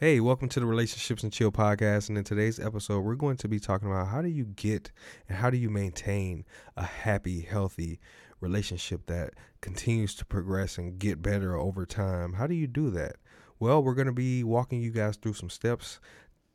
[0.00, 2.08] Hey, welcome to the Relationships and Chill podcast.
[2.08, 4.90] And in today's episode, we're going to be talking about how do you get
[5.28, 8.00] and how do you maintain a happy, healthy
[8.40, 12.32] relationship that continues to progress and get better over time.
[12.32, 13.16] How do you do that?
[13.58, 16.00] Well, we're going to be walking you guys through some steps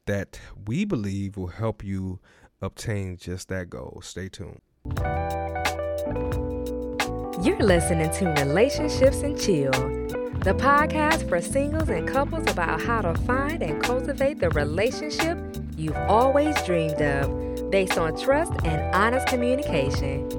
[0.08, 2.20] that we believe will help you
[2.64, 4.02] obtain just that goal.
[4.02, 4.62] Stay tuned.
[7.46, 9.72] You're listening to Relationships and Chill,
[10.46, 15.40] the podcast for singles and couples about how to find and cultivate the relationship
[15.76, 20.30] you've always dreamed of based on trust and honest communication.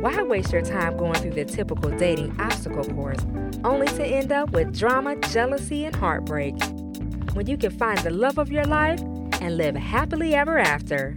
[0.00, 3.18] Why waste your time going through the typical dating obstacle course
[3.64, 6.54] only to end up with drama, jealousy, and heartbreak?
[7.32, 9.00] When you can find the love of your life
[9.40, 11.16] and live happily ever after.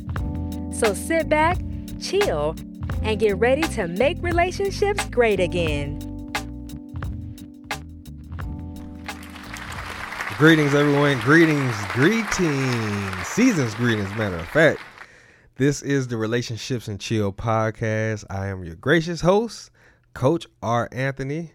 [0.74, 1.60] So sit back,
[2.02, 2.56] chill,
[3.04, 6.11] and get ready to make relationships great again.
[10.42, 11.20] Greetings, everyone.
[11.20, 14.82] Greetings, greetings, seasons greetings, matter of fact.
[15.58, 18.26] This is the Relationships and Chill podcast.
[18.28, 19.70] I am your gracious host,
[20.16, 20.90] Coach R.
[20.92, 21.52] Anthony.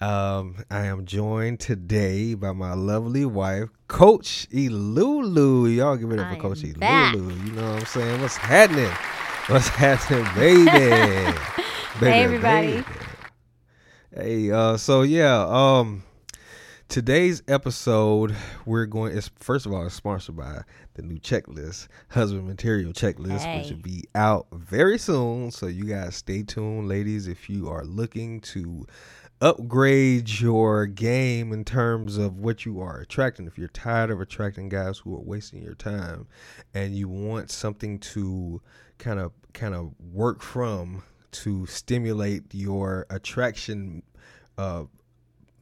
[0.00, 5.76] Um, I am joined today by my lovely wife, Coach Elulu.
[5.76, 6.80] Y'all give it up for Coach Elulu.
[6.80, 7.14] back.
[7.14, 8.20] You know what I'm saying?
[8.20, 8.90] What's happening?
[9.46, 10.68] What's happening, baby?
[12.00, 12.72] Baby, everybody.
[12.72, 12.84] baby.
[14.12, 16.02] Hey, uh, so yeah, um,
[16.88, 18.34] today's episode
[18.64, 20.60] we're going is first of all it's sponsored by
[20.94, 25.50] the new checklist, husband material checklist, which will be out very soon.
[25.50, 28.86] So you guys stay tuned, ladies, if you are looking to
[29.42, 33.46] upgrade your game in terms of what you are attracting.
[33.46, 36.26] If you're tired of attracting guys who are wasting your time
[36.72, 38.62] and you want something to
[38.98, 44.02] kind of kind of work from to stimulate your attraction
[44.56, 44.84] uh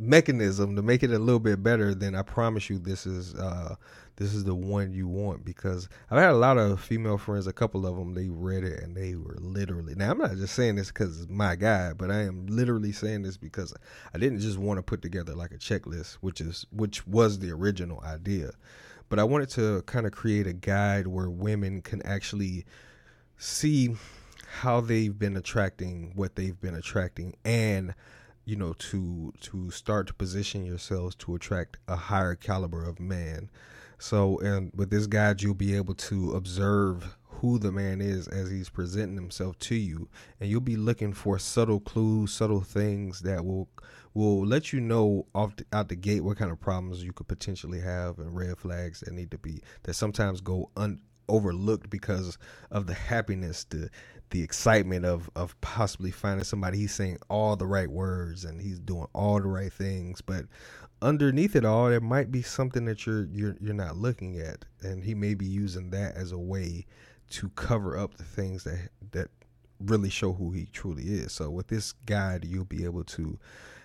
[0.05, 3.75] mechanism to make it a little bit better then i promise you this is uh
[4.17, 7.53] this is the one you want because i've had a lot of female friends a
[7.53, 10.77] couple of them they read it and they were literally now i'm not just saying
[10.77, 13.75] this because it's my guy but i am literally saying this because
[14.15, 17.51] i didn't just want to put together like a checklist which is which was the
[17.51, 18.51] original idea
[19.09, 22.65] but i wanted to kind of create a guide where women can actually
[23.37, 23.95] see
[24.61, 27.95] how they've been attracting what they've been attracting and
[28.45, 33.51] you know to to start to position yourselves to attract a higher caliber of man.
[33.99, 38.51] So and with this guide you'll be able to observe who the man is as
[38.51, 40.09] he's presenting himself to you.
[40.41, 43.69] And you'll be looking for subtle clues subtle things that will
[44.15, 47.29] will let you know off the, out the gate what kind of problems you could
[47.29, 52.39] potentially have and red flags that need to be that sometimes go un, overlooked because
[52.71, 53.91] of the happiness the
[54.35, 56.77] the excitement of of possibly finding somebody.
[56.77, 60.47] He's saying all the right words and he's doing all the right things but
[61.01, 64.65] underneath it all there might be something that you're you're you're not looking at.
[64.83, 66.85] And he may be using that as a way
[67.31, 69.29] to cover up the things that that
[69.79, 71.31] really show who he truly is.
[71.31, 73.39] So with this guide you'll be able to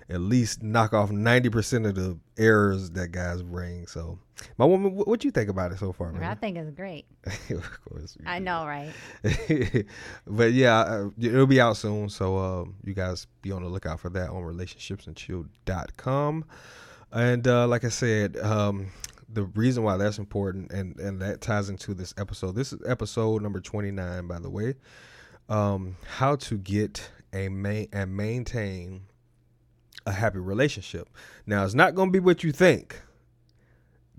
[0.10, 4.18] at least knock off 90% of the errors that guys bring so
[4.58, 7.06] my woman what, what you think about it so far I think it's great.
[7.50, 8.46] of course I do.
[8.46, 8.92] know, right?
[10.28, 12.10] but yeah, uh, it'll be out soon.
[12.10, 16.46] So um, you guys be on the lookout for that on relationshipsandchill.com.
[17.12, 18.92] And uh, like I said, um,
[19.32, 22.56] the reason why that's important and, and that ties into this episode.
[22.56, 24.76] This is episode number 29, by the way.
[25.48, 29.02] Um, how to get a main and maintain
[30.10, 31.10] a happy relationship.
[31.46, 33.02] Now, it's not going to be what you think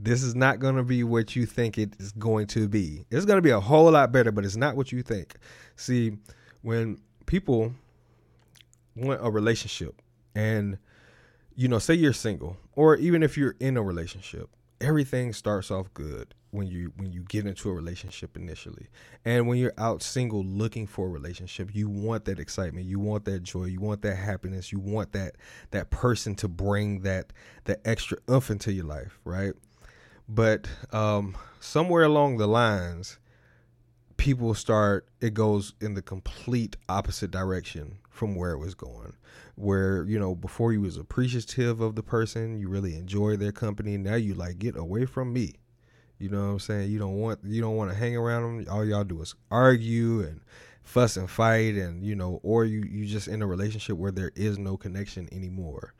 [0.03, 3.05] this is not going to be what you think it is going to be.
[3.11, 5.37] It's going to be a whole lot better, but it's not what you think.
[5.77, 6.17] See,
[6.63, 7.75] when people
[8.97, 10.01] want a relationship
[10.35, 10.79] and
[11.55, 14.49] you know, say you're single or even if you're in a relationship,
[14.81, 18.89] everything starts off good when you when you get into a relationship initially.
[19.25, 23.25] And when you're out single looking for a relationship, you want that excitement, you want
[23.27, 25.37] that joy, you want that happiness, you want that
[25.71, 27.33] that person to bring that
[27.65, 29.55] that extra oomph into your life, right?
[30.31, 33.19] but um, somewhere along the lines,
[34.17, 35.09] people start.
[35.21, 39.15] It goes in the complete opposite direction from where it was going.
[39.57, 43.97] Where you know before you was appreciative of the person, you really enjoy their company.
[43.97, 45.57] Now you like get away from me.
[46.21, 46.91] You know what I'm saying?
[46.91, 48.73] You don't want you don't want to hang around them.
[48.73, 50.41] All y'all do is argue and
[50.83, 54.31] fuss and fight, and you know, or you you just in a relationship where there
[54.37, 55.95] is no connection anymore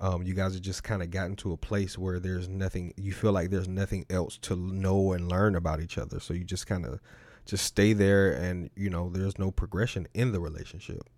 [0.00, 3.12] um, you guys have just kind of gotten to a place where there's nothing you
[3.12, 6.66] feel like there's nothing else to know and learn about each other so you just
[6.66, 7.00] kind of
[7.46, 11.08] just stay there and you know there's no progression in the relationship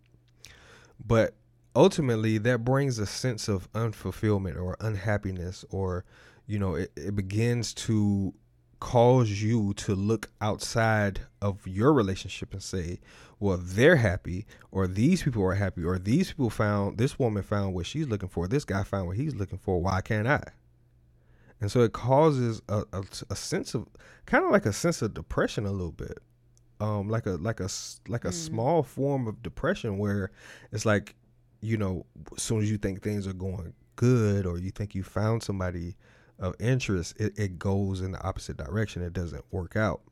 [1.05, 1.35] but
[1.75, 6.05] ultimately that brings a sense of unfulfillment or unhappiness or
[6.47, 8.33] you know, it, it begins to
[8.81, 12.99] cause you to look outside of your relationship and say,
[13.39, 17.75] well, they're happy, or these people are happy, or these people found, this woman found
[17.75, 20.43] what she's looking for, this guy found what he's looking for, why can't I?
[21.61, 23.87] And so it causes a, a, a sense of,
[24.27, 26.19] kind of like a sense of depression a little bit.
[26.79, 27.71] Um, like a like a
[28.07, 28.35] like a mm.
[28.35, 30.31] small form of depression where
[30.73, 31.15] it's like,
[31.63, 32.05] you know,
[32.37, 35.97] as soon as you think things are going good or you think you found somebody
[36.39, 39.03] of interest, it, it goes in the opposite direction.
[39.03, 40.03] It doesn't work out.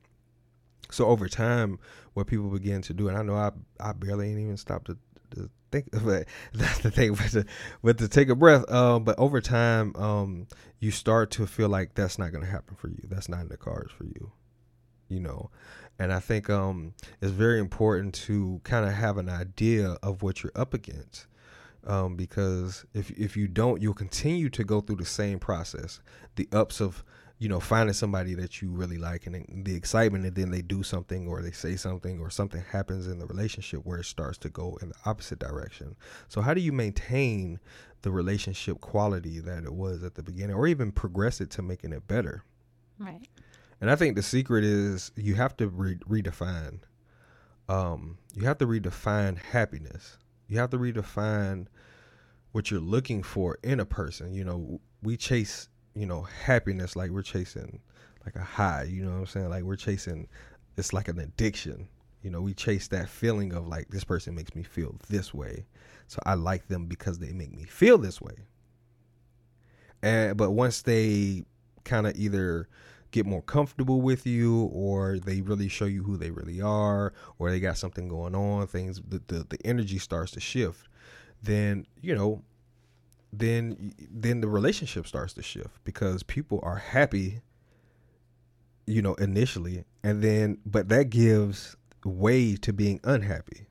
[0.91, 1.79] So over time,
[2.15, 3.50] what people begin to do, and I know I
[3.81, 4.99] I barely ain't even stopped to,
[5.35, 7.44] to think, but that's the thing, but to,
[7.82, 8.71] but to take a breath.
[8.71, 10.47] Um, but over time, um,
[10.81, 13.03] you start to feel like that's not going to happen for you.
[13.09, 14.32] That's not in the cards for you,
[15.09, 15.50] you know.
[15.99, 20.43] And I think um, it's very important to kind of have an idea of what
[20.43, 21.26] you're up against
[21.87, 26.01] um, because if if you don't, you'll continue to go through the same process,
[26.37, 27.05] the ups of
[27.39, 30.83] you know finding somebody that you really like and the excitement, and then they do
[30.83, 34.49] something or they say something or something happens in the relationship where it starts to
[34.49, 35.97] go in the opposite direction.
[36.29, 37.61] So how do you maintain
[38.03, 41.93] the relationship quality that it was at the beginning, or even progress it to making
[41.93, 42.45] it better?
[42.99, 43.29] Right.
[43.81, 46.79] And I think the secret is you have to re- redefine.
[47.69, 50.19] Um, you have to redefine happiness
[50.55, 51.67] you have to redefine
[52.53, 54.33] what you're looking for in a person.
[54.33, 57.81] You know, we chase, you know, happiness like we're chasing
[58.25, 59.51] like a high, you know what I'm saying?
[59.51, 60.29] Like we're chasing
[60.77, 61.89] it's like an addiction.
[62.23, 65.67] You know, we chase that feeling of like this person makes me feel this way.
[66.06, 68.37] So I like them because they make me feel this way.
[70.03, 71.43] And but once they
[71.85, 72.69] kind of either
[73.14, 77.49] get more comfortable with you or they really show you who they really are or
[77.49, 80.88] they got something going on things the, the, the energy starts to shift
[81.40, 82.43] then you know
[83.32, 87.40] then then the relationship starts to shift because people are happy
[88.84, 93.66] you know initially and then but that gives way to being unhappy.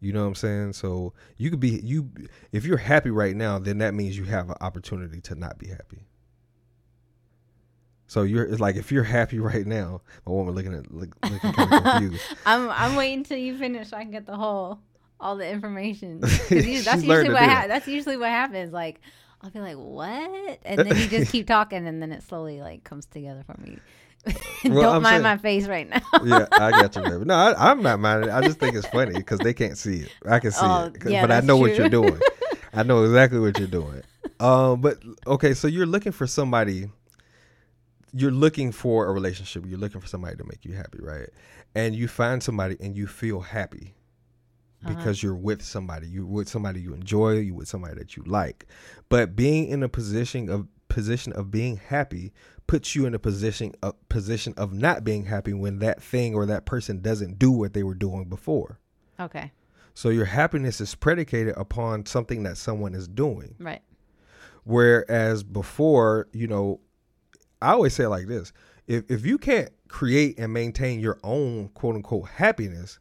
[0.00, 0.72] You know what i'm saying?
[0.72, 2.10] So you could be you
[2.52, 5.68] if you're happy right now then that means you have an opportunity to not be
[5.68, 6.06] happy
[8.10, 11.52] so you're it's like if you're happy right now, my woman looking at look, looking
[11.52, 12.24] kind of confused.
[12.44, 14.80] I'm I'm waiting till you finish so I can get the whole
[15.20, 16.18] all the information.
[16.20, 18.72] that's usually what ha- that's usually what happens.
[18.72, 19.00] Like
[19.40, 20.58] I'll be like, what?
[20.64, 23.78] And then you just keep talking, and then it slowly like comes together for me.
[24.64, 26.02] well, Don't I'm mind saying, my face right now.
[26.24, 27.24] yeah, I got you, baby.
[27.26, 28.30] No, I, am not minding.
[28.30, 30.10] I just think it's funny because they can't see it.
[30.28, 31.68] I can see oh, it, yeah, but I know true.
[31.68, 32.20] what you're doing.
[32.72, 34.02] I know exactly what you're doing.
[34.40, 34.98] Um, but
[35.28, 36.90] okay, so you're looking for somebody
[38.12, 39.64] you're looking for a relationship.
[39.66, 41.28] You're looking for somebody to make you happy, right?
[41.74, 43.94] And you find somebody and you feel happy
[44.84, 44.94] uh-huh.
[44.94, 46.08] because you're with somebody.
[46.08, 47.38] You're with somebody you enjoy.
[47.38, 48.66] You with somebody that you like.
[49.08, 52.32] But being in a position of position of being happy
[52.66, 56.46] puts you in a position a position of not being happy when that thing or
[56.46, 58.78] that person doesn't do what they were doing before.
[59.18, 59.52] Okay.
[59.94, 63.54] So your happiness is predicated upon something that someone is doing.
[63.58, 63.82] Right.
[64.64, 66.80] Whereas before, you know,
[67.62, 68.52] I always say it like this:
[68.86, 72.98] if if you can't create and maintain your own quote unquote happiness,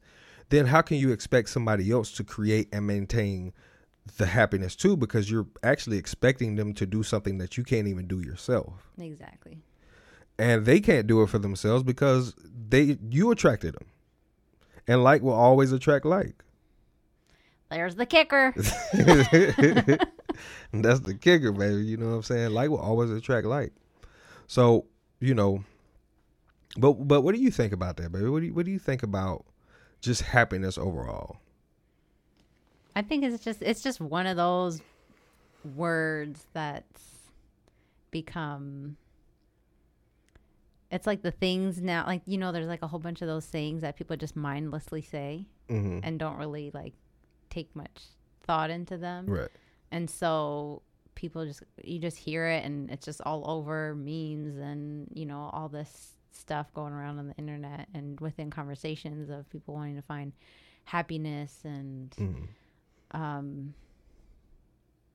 [0.50, 3.54] then how can you expect somebody else to create and maintain
[4.18, 4.98] the happiness too?
[4.98, 8.74] Because you're actually expecting them to do something that you can't even do yourself.
[9.00, 9.60] Exactly.
[10.38, 12.34] And they can't do it for themselves because
[12.70, 13.88] they you attracted them,
[14.88, 16.44] and like will always attract like.
[17.70, 18.54] There's the kicker.
[20.74, 21.86] that's the kicker, baby.
[21.86, 22.51] You know what I'm saying?
[22.51, 23.74] Like will always attract like.
[24.50, 24.88] So
[25.20, 25.63] you know,
[26.75, 28.27] but but what do you think about that, baby?
[28.27, 29.46] What do you, what do you think about
[30.01, 31.38] just happiness overall?
[32.96, 34.82] I think it's just it's just one of those
[35.75, 37.03] words that's
[38.10, 38.98] become
[40.89, 43.46] it's like the things now like you know there's like a whole bunch of those
[43.46, 46.00] sayings that people just mindlessly say mm-hmm.
[46.01, 46.94] and don't really like
[47.51, 48.06] take much
[48.41, 49.50] thought into them right
[49.91, 50.82] and so
[51.20, 55.50] people just you just hear it and it's just all over memes and you know
[55.52, 60.02] all this stuff going around on the internet and within conversations of people wanting to
[60.02, 60.32] find
[60.86, 62.48] happiness and mm.
[63.12, 63.74] um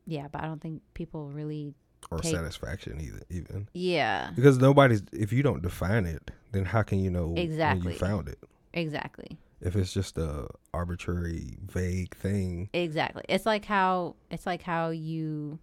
[0.07, 1.73] yeah but i don't think people really
[2.11, 3.67] or take, satisfaction either even.
[3.73, 4.31] Yeah.
[4.35, 8.29] Because nobody's if you don't define it then how can you know exactly you found
[8.29, 8.39] it?
[8.75, 9.39] Exactly.
[9.63, 12.69] If it's just a arbitrary vague thing.
[12.75, 13.25] Exactly.
[13.27, 15.59] It's like how it's like how you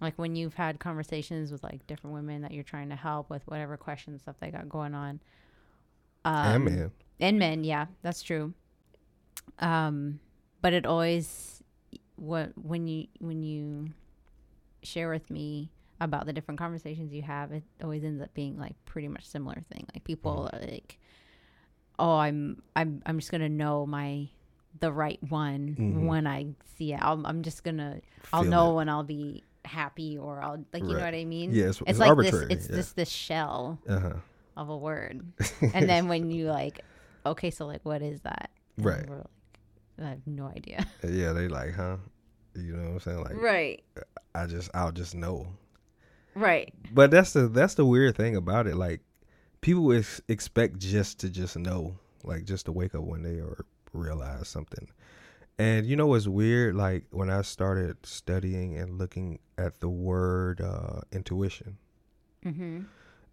[0.00, 3.42] like when you've had conversations with like different women that you're trying to help with
[3.46, 5.20] whatever questions stuff they got going on
[6.24, 8.52] um, and men and men yeah that's true
[9.60, 10.18] um
[10.60, 11.62] but it always
[12.16, 13.88] what when you when you
[14.82, 15.70] share with me
[16.00, 19.62] about the different conversations you have, it always ends up being like pretty much similar
[19.72, 19.86] thing.
[19.94, 20.56] Like people Mm-hmm.
[20.56, 20.98] are like,
[21.98, 24.28] "Oh, I'm I'm I'm just gonna know my
[24.80, 26.00] the right one Mhm.
[26.08, 27.00] when I see it.
[27.00, 28.00] I'll, I'm just gonna
[28.32, 28.74] I'll know it.
[28.74, 31.52] when I'll be happy or I'll like you know what I mean?
[31.52, 32.46] Yeah, it's, It's, it's like arbitrary.
[32.46, 32.56] this.
[32.56, 32.76] It's yeah.
[32.76, 34.14] this this shell uh-huh.
[34.56, 35.24] of a word,
[35.74, 36.80] and then when you like,
[37.26, 38.50] okay, so like, what is that?
[38.76, 39.08] And Right.
[39.08, 39.26] we're like,
[40.02, 40.86] I have no idea.
[41.08, 41.96] yeah, they like, huh?
[42.56, 43.22] You know what I'm saying?
[43.22, 43.82] Like, right.
[44.34, 45.46] I just, I'll just know.
[46.34, 46.72] Right.
[46.92, 48.76] But that's the that's the weird thing about it.
[48.76, 49.00] Like,
[49.60, 53.64] people ex- expect just to just know, like just to wake up one day or
[53.92, 54.88] realize something.
[55.58, 56.74] And you know what's weird?
[56.74, 61.78] Like when I started studying and looking at the word uh, intuition,
[62.44, 62.80] Mm-hmm.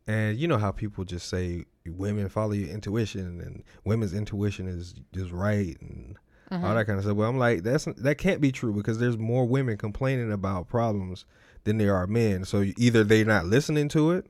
[0.07, 4.93] and you know how people just say women follow your intuition and women's intuition is
[5.13, 6.15] is right and
[6.51, 6.67] Uh-huh.
[6.67, 7.17] all that kind of stuff.
[7.17, 11.25] Well, I'm like, that's that can't be true because there's more women complaining about problems
[11.65, 12.45] than there are men.
[12.45, 14.27] So either they're not listening to it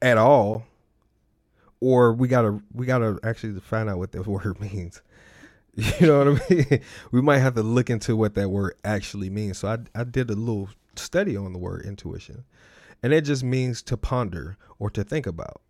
[0.00, 0.64] at all,
[1.80, 5.02] or we gotta we gotta actually find out what that word means.
[6.00, 6.80] You know what I mean?
[7.12, 9.58] we might have to look into what that word actually means.
[9.58, 12.44] So I I did a little study on the word intuition,
[13.02, 15.61] and it just means to ponder or to think about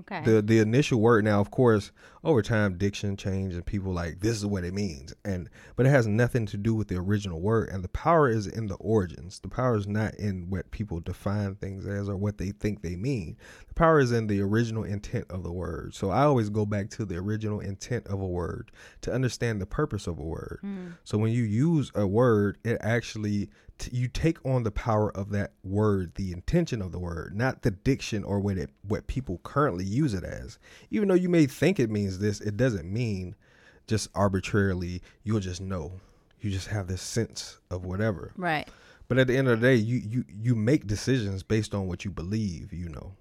[0.00, 0.22] Okay.
[0.24, 1.92] the the initial word now of course
[2.22, 5.14] over time diction changed and people like this is what it means.
[5.24, 7.70] And but it has nothing to do with the original word.
[7.70, 9.40] And the power is in the origins.
[9.40, 12.96] The power is not in what people define things as or what they think they
[12.96, 13.36] mean.
[13.68, 15.94] The power is in the original intent of the word.
[15.94, 18.70] So i always go back to the original intent of a word
[19.02, 20.60] to understand the purpose of a word.
[20.62, 20.94] Mm.
[21.04, 23.48] so when you use a word, it actually
[23.92, 27.70] you take on the power of that word, the intention of the word, not the
[27.70, 30.58] diction or what it what people currently use it as.
[30.90, 33.34] Even though you may think it means this, it doesn't mean
[33.86, 35.02] just arbitrarily.
[35.24, 35.92] You'll just know.
[36.40, 38.32] You just have this sense of whatever.
[38.36, 38.68] Right.
[39.08, 42.04] But at the end of the day, you you you make decisions based on what
[42.04, 43.14] you believe you know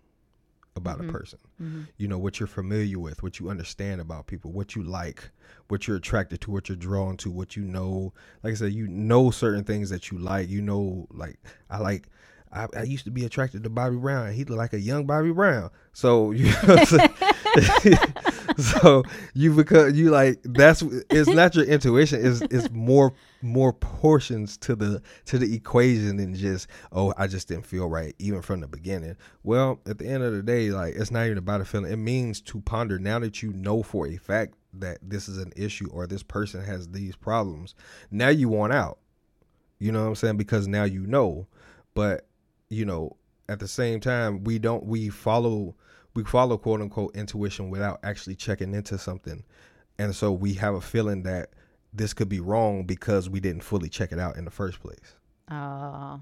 [0.80, 1.10] about Mhm.
[1.10, 1.82] a person Mm-hmm.
[1.98, 5.30] you know what you're familiar with what you understand about people what you like
[5.68, 8.12] what you're attracted to what you're drawn to what you know
[8.44, 11.38] like i said you know certain things that you like you know like
[11.70, 12.08] i like
[12.52, 15.32] i, I used to be attracted to bobby brown he looked like a young bobby
[15.32, 17.14] brown so you know what I'm saying?
[18.82, 24.58] so you become you like that's it's not your intuition it's it's more more portions
[24.58, 28.60] to the to the equation than just oh i just didn't feel right even from
[28.60, 29.16] the beginning.
[29.44, 31.98] Well at the end of the day like it's not even about a feeling it
[31.98, 33.00] means to ponder.
[33.00, 36.64] Now that you know for a fact that this is an issue or this person
[36.64, 37.76] has these problems
[38.12, 39.00] now you want out.
[39.80, 40.38] You know what i'm saying?
[40.38, 41.48] Because now you know.
[41.94, 42.28] But
[42.70, 43.16] you know
[43.48, 45.76] at the same time we don't we follow
[46.20, 49.44] we follow quote unquote intuition without actually checking into something.
[49.98, 51.52] And so we have a feeling that
[51.94, 55.16] this could be wrong because we didn't fully check it out in the first place.
[55.50, 56.20] Oh.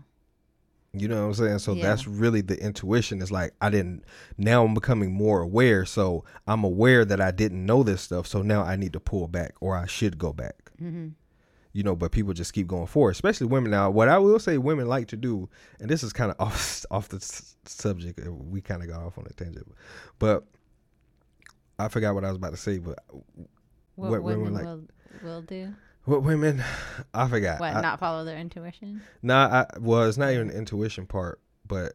[0.94, 1.60] you know what i'm saying?
[1.60, 1.84] So Yeah.
[1.84, 3.22] that's really the intuition.
[3.22, 4.04] Is like i didn't
[4.38, 5.84] now i'm becoming more aware.
[5.84, 8.28] So i'm aware that i didn't know this stuff.
[8.28, 10.72] So now i need to pull back or i should go back.
[10.82, 11.08] Mm-hmm.
[11.74, 13.72] You know, but people just keep going forward, especially women.
[13.72, 16.86] Now, what I will say women like to do, and this is kind of off
[16.92, 19.68] off the s- subject, we kind of got off on a tangent,
[20.20, 20.44] but
[21.80, 22.78] I forgot what I was about to say.
[22.80, 23.00] But
[23.96, 24.84] What, What women women like- will
[25.24, 25.74] will do?
[26.06, 26.64] what women,
[27.14, 27.60] I forgot.
[27.60, 27.76] What?
[27.76, 29.02] I, not follow their intuition?
[29.22, 31.94] Nah, I, well, it's not even the intuition part, but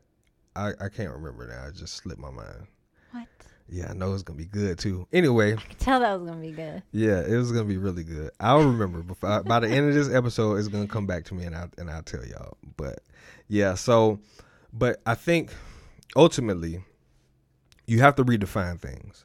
[0.54, 1.66] I I can't remember now.
[1.68, 2.66] It just slipped my mind.
[3.12, 3.26] What?
[3.72, 5.06] Yeah, I know it's gonna be good too.
[5.14, 6.82] Anyway, I could tell that was gonna be good.
[6.92, 8.30] Yeah, it was gonna be really good.
[8.38, 11.44] I'll remember before by the end of this episode, it's gonna come back to me
[11.44, 12.58] and I and I'll tell y'all.
[12.76, 13.00] But
[13.48, 14.20] yeah, so
[14.74, 15.54] but I think
[16.14, 16.84] ultimately
[17.86, 19.24] you have to redefine things,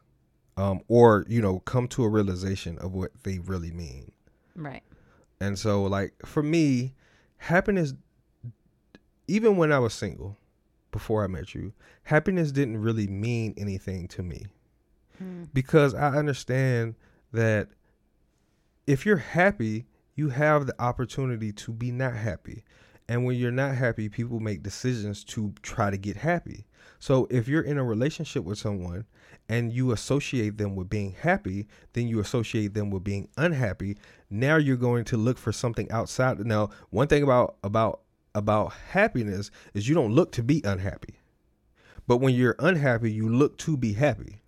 [0.56, 4.14] um, or you know, come to a realization of what they really mean.
[4.56, 4.84] Right.
[5.42, 6.94] And so, like for me,
[7.36, 7.94] happiness,
[9.28, 10.38] even when I was single,
[10.92, 14.46] before I met you, happiness didn't really mean anything to me
[15.22, 15.48] Mm.
[15.54, 16.94] because I understand
[17.32, 17.70] that
[18.86, 22.64] if you're happy, you have the opportunity to be not happy.
[23.10, 26.66] And when you're not happy, people make decisions to try to get happy.
[27.00, 29.06] So if you're in a relationship with someone
[29.50, 33.98] and you associate them with being happy, then you associate them with being unhappy.
[34.30, 36.40] Now you're going to look for something outside.
[36.46, 38.02] Now, one thing about about
[38.38, 41.16] about happiness is you don't look to be unhappy.
[42.06, 44.42] But when you're unhappy, you look to be happy.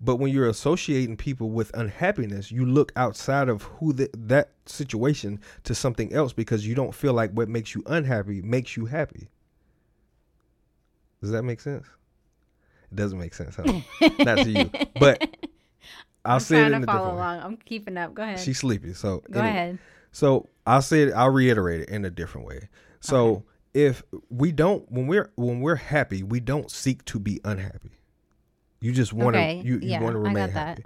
[0.00, 5.40] But when you're associating people with unhappiness, you look outside of who the, that situation
[5.62, 9.28] to something else because you don't feel like what makes you unhappy makes you happy.
[11.20, 11.86] Does that make sense?
[12.90, 13.80] It doesn't make sense, huh?
[14.18, 15.22] Not to you, but
[16.24, 17.22] I'll I'm say it in to a follow different way.
[17.46, 18.12] I'm keeping up.
[18.12, 18.40] Go ahead.
[18.40, 19.48] She's sleepy, so Go anyway.
[19.56, 19.78] ahead.
[20.10, 21.12] So I'll say it.
[21.12, 22.68] I'll reiterate it in a different way.
[23.02, 23.44] So
[23.74, 27.90] if we don't when we're when we're happy, we don't seek to be unhappy.
[28.80, 30.68] You just want to Okay, you, you yeah, want to remain got that.
[30.68, 30.84] happy.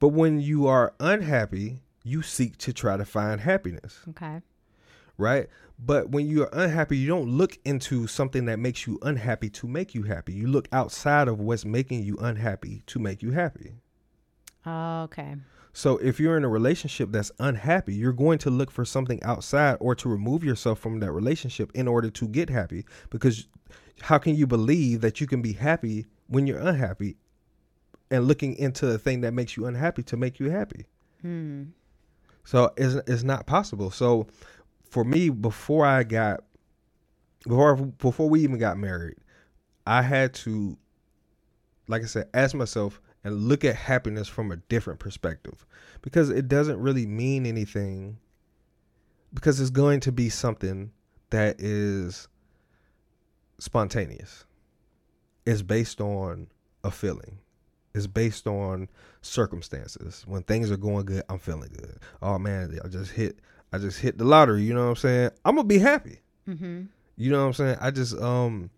[0.00, 4.40] But when you are unhappy, you seek to try to find happiness, Okay.
[5.16, 5.48] right?
[5.78, 9.66] But when you are unhappy, you don't look into something that makes you unhappy to
[9.66, 10.34] make you happy.
[10.34, 13.72] You look outside of what's making you unhappy to make you happy.
[14.66, 15.36] Okay.
[15.78, 19.76] So if you're in a relationship that's unhappy, you're going to look for something outside
[19.78, 23.46] or to remove yourself from that relationship in order to get happy because
[24.00, 27.16] how can you believe that you can be happy when you're unhappy
[28.10, 30.84] and looking into the thing that makes you unhappy to make you happy?
[31.22, 31.66] Hmm.
[32.42, 33.92] So it's, it's not possible.
[33.92, 34.26] So
[34.90, 36.40] for me, before I got
[37.44, 39.18] before before we even got married,
[39.86, 40.76] I had to,
[41.86, 45.66] like I said, ask myself and look at happiness from a different perspective,
[46.02, 48.18] because it doesn't really mean anything.
[49.34, 50.90] Because it's going to be something
[51.28, 52.28] that is
[53.58, 54.46] spontaneous.
[55.44, 56.48] It's based on
[56.82, 57.38] a feeling.
[57.94, 58.88] It's based on
[59.20, 60.24] circumstances.
[60.26, 61.98] When things are going good, I'm feeling good.
[62.22, 63.38] Oh man, I just hit
[63.70, 65.30] I just hit the lottery, you know what I'm saying?
[65.44, 66.20] I'm gonna be happy.
[66.48, 66.84] Mm-hmm.
[67.16, 67.76] You know what I'm saying?
[67.82, 68.70] I just um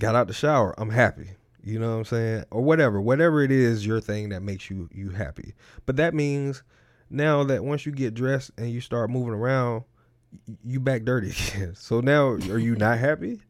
[0.00, 0.74] got out the shower.
[0.76, 1.30] I'm happy.
[1.68, 2.44] You know what I'm saying?
[2.50, 2.98] Or whatever.
[2.98, 5.54] Whatever it is your thing that makes you you happy.
[5.84, 6.62] But that means
[7.10, 9.84] now that once you get dressed and you start moving around,
[10.64, 11.74] you back dirty again.
[11.74, 13.42] So now are you not happy?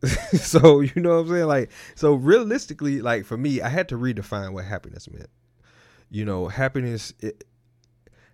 [0.32, 1.46] so you know what I'm saying?
[1.46, 5.30] Like so realistically, like for me, I had to redefine what happiness meant.
[6.10, 7.42] You know, happiness it,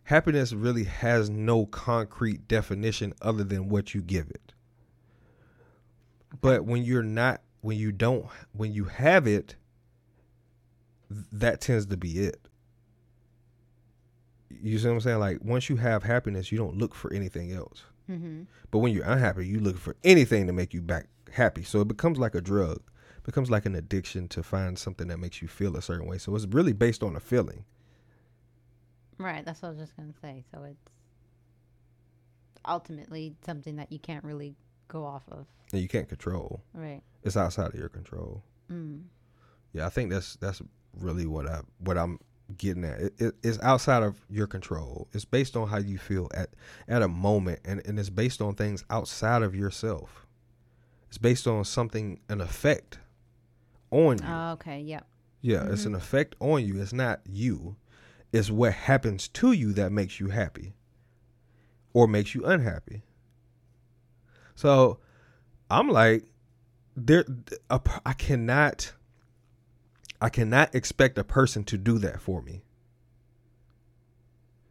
[0.02, 4.52] happiness really has no concrete definition other than what you give it.
[6.42, 9.56] But when you're not when you don't when you have it
[11.32, 12.38] that tends to be it.
[14.50, 15.18] You see what I'm saying?
[15.18, 17.84] Like once you have happiness, you don't look for anything else.
[18.10, 18.42] Mm-hmm.
[18.70, 21.62] But when you're unhappy, you look for anything to make you back happy.
[21.62, 22.82] So it becomes like a drug.
[23.16, 26.18] It becomes like an addiction to find something that makes you feel a certain way.
[26.18, 27.64] So it's really based on a feeling.
[29.16, 29.42] Right.
[29.42, 30.44] That's what I was just gonna say.
[30.52, 30.90] So it's
[32.68, 34.54] ultimately something that you can't really
[34.88, 35.46] go off of.
[35.72, 36.62] And you can't control.
[36.74, 37.02] Right.
[37.24, 38.42] It's outside of your control.
[38.70, 39.04] Mm.
[39.72, 40.62] Yeah, I think that's that's
[40.98, 42.18] really what I what I'm
[42.56, 43.00] getting at.
[43.00, 45.08] It, it, it's outside of your control.
[45.12, 46.50] It's based on how you feel at
[46.88, 50.26] at a moment, and and it's based on things outside of yourself.
[51.08, 52.98] It's based on something an effect
[53.90, 54.24] on you.
[54.26, 54.80] Oh, okay.
[54.80, 55.06] Yep.
[55.42, 56.80] yeah, it's an effect on you.
[56.80, 57.76] It's not you.
[58.32, 60.74] It's what happens to you that makes you happy,
[61.92, 63.02] or makes you unhappy.
[64.56, 64.98] So,
[65.70, 66.24] I'm like,
[66.96, 67.24] there,
[67.70, 68.92] a, I cannot.
[70.20, 72.62] I cannot expect a person to do that for me.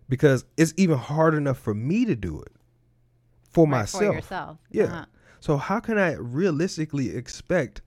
[0.10, 2.52] Because it's even hard enough for me to do it
[3.52, 4.02] for Right, myself.
[4.02, 4.58] For yourself.
[4.72, 4.84] Yeah.
[4.86, 5.06] Uh-huh.
[5.40, 7.82] So how can I realistically expect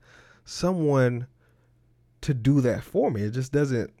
[0.45, 1.27] someone
[2.21, 3.23] to do that for me?
[3.23, 3.91] It just doesn't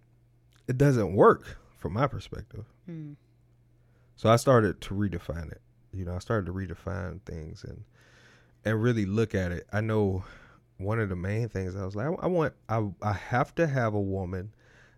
[0.67, 2.65] it doesn't work from my perspective.
[2.89, 3.15] Mm.
[4.15, 5.61] So I started to redefine it.
[5.91, 7.83] You know, I started to redefine things and
[8.67, 9.67] and really look at it.
[9.71, 10.23] I know
[10.77, 13.93] one of the main things I was like, I, want, I, I have to have
[13.93, 14.53] a woman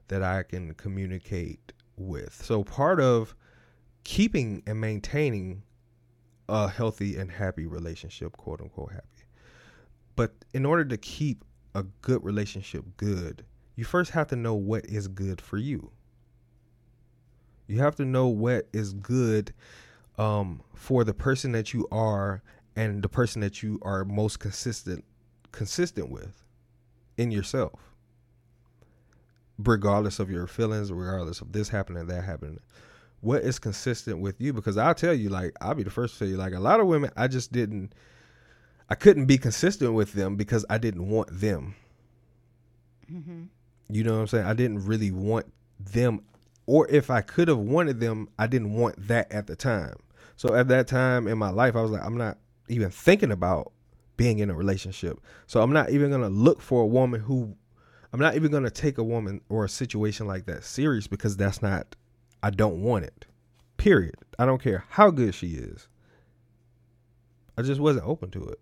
[0.08, 2.34] that I can communicate with.
[2.44, 3.36] So part of
[4.04, 5.64] keeping and maintaining
[6.48, 9.06] a healthy and happy relationship, quote unquote happy.
[10.16, 14.86] But in order to keep a good relationship good, you first have to know what
[14.86, 15.92] is good for you.
[17.68, 19.54] You have to know what is good
[20.18, 22.42] um, for the person that you are
[22.80, 25.04] and the person that you are most consistent
[25.52, 26.46] consistent with
[27.18, 27.78] in yourself.
[29.58, 32.60] Regardless of your feelings, regardless of this happening, that happening.
[33.20, 34.54] What is consistent with you?
[34.54, 36.80] Because I'll tell you, like, I'll be the first to tell you, like, a lot
[36.80, 37.94] of women, I just didn't,
[38.90, 41.76] I couldn't be consistent with them because I didn't want them.
[43.12, 43.44] Mm-hmm.
[43.90, 44.46] You know what I'm saying?
[44.46, 46.22] I didn't really want them,
[46.66, 49.98] or if I could have wanted them, I didn't want that at the time.
[50.38, 52.38] So at that time in my life, I was like, I'm not
[52.70, 53.72] even thinking about
[54.18, 55.20] being in a relationship.
[55.48, 57.56] So I'm not even gonna look for a woman who,
[58.12, 61.62] I'm not even gonna take a woman or a situation like that serious because that's
[61.62, 61.96] not,
[62.44, 63.26] I don't want it.
[63.78, 64.16] Period.
[64.38, 65.88] I don't care how good she is.
[67.58, 68.60] I just wasn't open to it.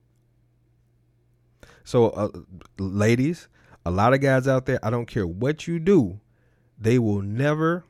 [1.83, 2.29] So, uh,
[2.77, 3.47] ladies,
[3.85, 6.19] a lot of guys out there, I don't care what you do,
[6.77, 7.85] they will never,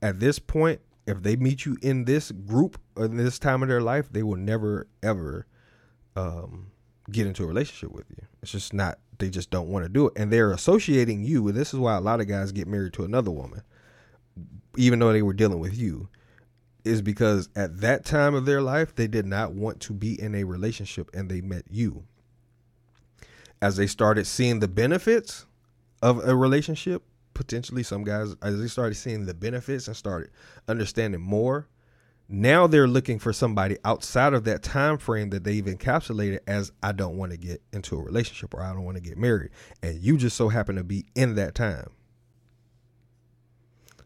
[0.00, 3.80] at this point, if they meet you in this group in this time of their
[3.80, 5.46] life, they will never ever
[6.16, 6.70] um,
[7.10, 8.26] get into a relationship with you.
[8.42, 8.98] It's just not.
[9.18, 11.46] They just don't want to do it, and they're associating you.
[11.48, 13.62] And this is why a lot of guys get married to another woman,
[14.76, 16.08] even though they were dealing with you.
[16.84, 20.34] is because at that time of their life, they did not want to be in
[20.34, 22.04] a relationship and they met you.
[23.62, 25.46] As they started seeing the benefits
[26.02, 27.02] of a relationship,
[27.32, 30.30] potentially some guys, as they started seeing the benefits and started
[30.68, 31.66] understanding more,
[32.28, 36.92] now they're looking for somebody outside of that time frame that they've encapsulated as I
[36.92, 39.50] don't want to get into a relationship or I don't want to get married.
[39.82, 41.90] And you just so happen to be in that time.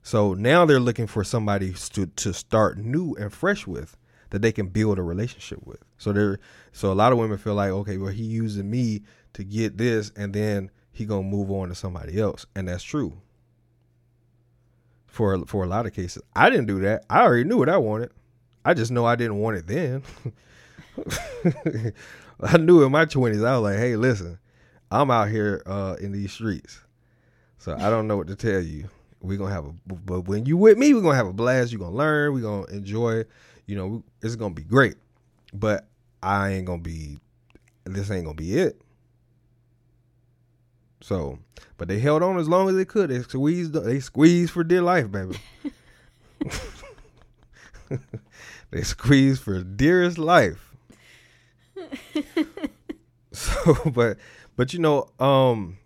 [0.03, 3.97] So now they're looking for somebody to to start new and fresh with
[4.31, 5.85] that they can build a relationship with.
[5.99, 6.41] So they're
[6.73, 9.03] so a lot of women feel like, okay, well he using me
[9.35, 12.47] to get this and then he gonna move on to somebody else.
[12.57, 13.21] And that's true.
[15.09, 16.23] For for a lot of cases.
[16.37, 17.05] I didn't do that.
[17.11, 18.11] I already knew what I wanted.
[18.65, 20.03] I just know I didn't want it then.
[22.41, 24.39] I knew in my twenties, I was like, hey, listen,
[24.91, 26.81] I'm out here uh, in these streets.
[27.59, 28.89] So I don't know what to tell you
[29.21, 31.81] we're gonna have a but when you with me we're gonna have a blast you're
[31.81, 33.25] gonna learn we're gonna enjoy
[33.67, 34.95] you know it's gonna be great
[35.53, 35.89] but
[36.23, 37.19] i ain't gonna be
[37.85, 38.81] this ain't gonna be it
[41.01, 41.39] so
[41.77, 44.83] but they held on as long as they could they squeezed they squeezed for dear
[44.83, 45.37] life baby
[48.71, 50.75] they squeezed for dearest life
[53.33, 54.17] so but
[54.57, 55.79] but you know um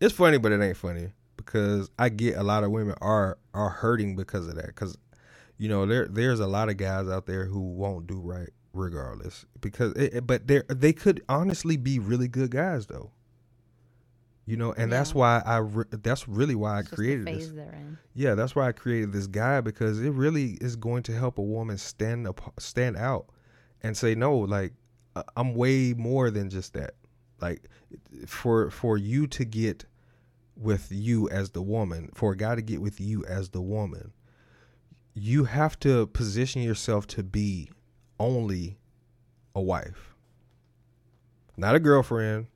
[0.00, 1.12] it's funny but it ain't funny
[1.50, 4.66] because I get a lot of women are are hurting because of that.
[4.66, 4.96] Because
[5.58, 9.44] you know there there's a lot of guys out there who won't do right regardless.
[9.60, 13.10] Because it, but they they could honestly be really good guys though.
[14.50, 14.98] You know, and yeah.
[14.98, 17.52] that's why I re- that's really why it's I created this.
[18.14, 21.42] Yeah, that's why I created this guy because it really is going to help a
[21.42, 23.26] woman stand up, stand out,
[23.84, 24.36] and say no.
[24.36, 24.72] Like
[25.36, 26.94] I'm way more than just that.
[27.40, 27.68] Like
[28.26, 29.84] for for you to get
[30.56, 34.12] with you as the woman, for a guy to get with you as the woman,
[35.14, 37.70] you have to position yourself to be
[38.18, 38.78] only
[39.54, 40.16] a wife,
[41.56, 42.48] not a girlfriend,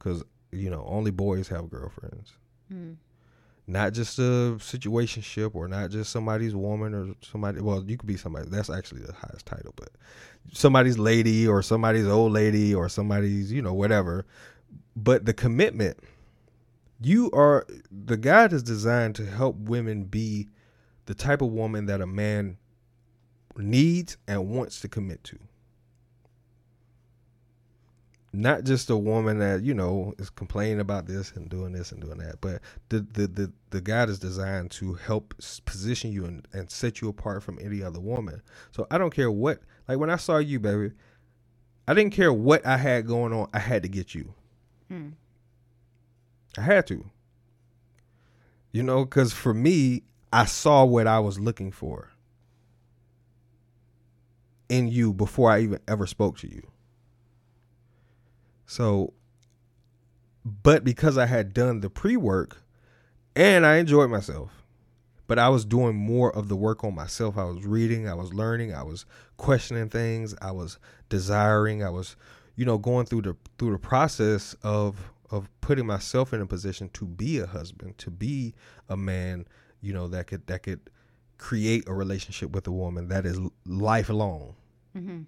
[0.00, 2.32] because you know only boys have girlfriends.
[2.72, 2.96] Mm.
[3.66, 7.60] Not just a situationship or not just somebody's woman or somebody.
[7.60, 8.48] Well, you could be somebody.
[8.48, 9.90] That's actually the highest title, but
[10.52, 14.24] somebody's lady or somebody's old lady or somebody's you know whatever.
[14.96, 15.98] But the commitment
[17.00, 20.48] you are the guide is designed to help women be
[21.06, 22.56] the type of woman that a man
[23.56, 25.38] needs and wants to commit to.
[28.32, 32.00] Not just a woman that, you know, is complaining about this and doing this and
[32.02, 32.60] doing that, but
[32.90, 37.08] the the the, the guide is designed to help position you and, and set you
[37.08, 38.42] apart from any other woman.
[38.70, 40.92] So I don't care what like when I saw you, baby,
[41.86, 44.34] I didn't care what I had going on, I had to get you.
[44.88, 45.08] Hmm.
[46.58, 47.10] I had to.
[48.72, 52.10] You know, because for me, I saw what I was looking for
[54.68, 56.62] in you before I even ever spoke to you.
[58.68, 59.14] So,
[60.44, 62.62] but because I had done the pre work
[63.34, 64.50] and I enjoyed myself,
[65.26, 67.38] but I was doing more of the work on myself.
[67.38, 69.06] I was reading, I was learning, I was
[69.38, 70.78] questioning things, I was
[71.08, 72.14] desiring, I was,
[72.56, 76.90] you know, going through the through the process of of putting myself in a position
[76.90, 78.54] to be a husband, to be
[78.90, 79.46] a man,
[79.80, 80.80] you know, that could that could
[81.38, 84.56] create a relationship with a woman that is lifelong.
[84.94, 85.20] Mm-hmm.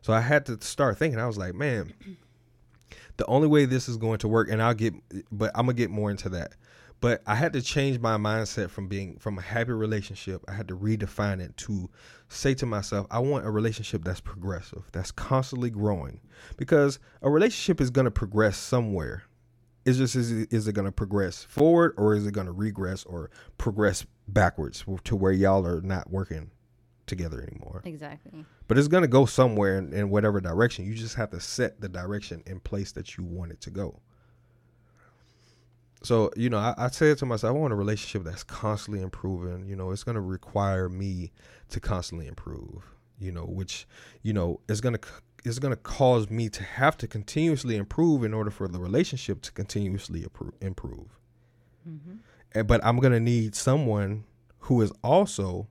[0.00, 1.18] So I had to start thinking.
[1.18, 1.92] I was like, man,
[3.18, 4.94] the only way this is going to work, and I'll get,
[5.30, 6.54] but I'm gonna get more into that.
[7.00, 10.42] But I had to change my mindset from being from a happy relationship.
[10.48, 11.88] I had to redefine it to
[12.28, 16.20] say to myself, I want a relationship that's progressive, that's constantly growing,
[16.56, 19.24] because a relationship is going to progress somewhere.
[19.84, 23.04] It's just is is it going to progress forward or is it going to regress
[23.04, 26.50] or progress backwards to where y'all are not working
[27.08, 27.82] together anymore?
[27.84, 28.44] Exactly.
[28.68, 30.84] But it's going to go somewhere in, in whatever direction.
[30.84, 34.00] You just have to set the direction in place that you want it to go.
[36.02, 39.66] So, you know, I, I said to myself, I want a relationship that's constantly improving.
[39.66, 41.32] You know, it's going to require me
[41.70, 42.84] to constantly improve,
[43.18, 43.86] you know, which,
[44.22, 45.00] you know, is going to
[45.44, 49.40] is going to cause me to have to continuously improve in order for the relationship
[49.42, 50.26] to continuously
[50.60, 51.18] improve.
[51.88, 52.16] Mm-hmm.
[52.52, 54.24] And, but I'm going to need someone
[54.60, 55.68] who is also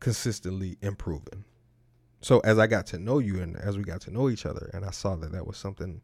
[0.00, 1.44] consistently improving.
[2.20, 4.70] So as I got to know you and as we got to know each other,
[4.72, 6.00] and I saw that that was something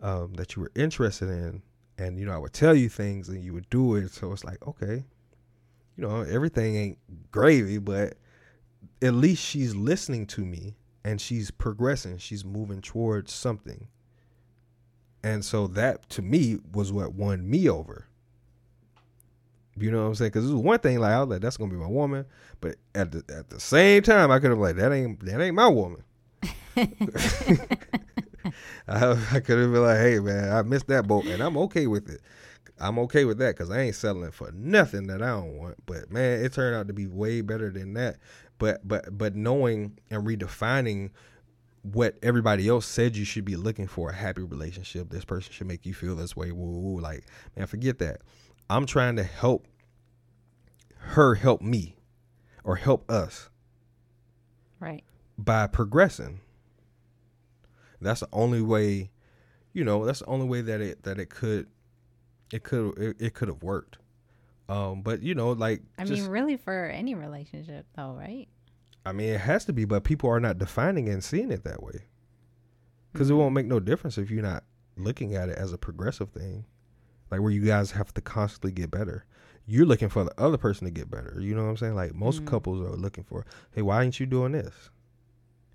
[0.00, 1.62] um, that you were interested in,
[1.98, 4.12] and you know I would tell you things and you would do it.
[4.12, 5.04] So it's like okay,
[5.96, 6.98] you know everything ain't
[7.30, 8.16] gravy, but
[9.02, 12.18] at least she's listening to me and she's progressing.
[12.18, 13.88] She's moving towards something.
[15.22, 18.06] And so that to me was what won me over.
[19.78, 20.30] You know what I'm saying?
[20.30, 22.24] Because it was one thing like I was like, that's gonna be my woman,
[22.60, 25.54] but at the at the same time, I could have like that ain't that ain't
[25.54, 26.02] my woman.
[28.88, 31.86] I, I could have been like, hey man, I missed that boat, and I'm okay
[31.86, 32.20] with it.
[32.78, 35.76] I'm okay with that because I ain't settling for nothing that I don't want.
[35.86, 38.16] But man, it turned out to be way better than that.
[38.58, 41.10] But but but knowing and redefining
[41.82, 45.10] what everybody else said you should be looking for a happy relationship.
[45.10, 46.52] This person should make you feel this way.
[46.52, 47.24] Woo, like
[47.56, 48.22] man, forget that.
[48.68, 49.66] I'm trying to help
[50.98, 51.96] her help me
[52.64, 53.48] or help us
[54.80, 55.04] Right.
[55.38, 56.40] by progressing.
[58.00, 59.10] That's the only way,
[59.72, 61.66] you know, that's the only way that it that it could
[62.52, 63.98] it could it, it could have worked.
[64.68, 68.48] Um but you know, like I just, mean, really, for any relationship, though, right?
[69.04, 71.82] I mean it has to be, but people are not defining and seeing it that
[71.82, 72.02] way.
[73.12, 73.40] because it Mm-hmm.
[73.40, 74.64] won't make no difference if you're not
[74.96, 76.64] looking at it as a progressive thing,
[77.30, 79.24] like where you guys have to constantly get better.
[79.66, 81.38] You're looking for the other person to get better.
[81.40, 81.94] You know what I'm saying?
[81.96, 82.46] Like most Mhm.
[82.46, 84.90] couples are looking for, hey, why ain't you doing this?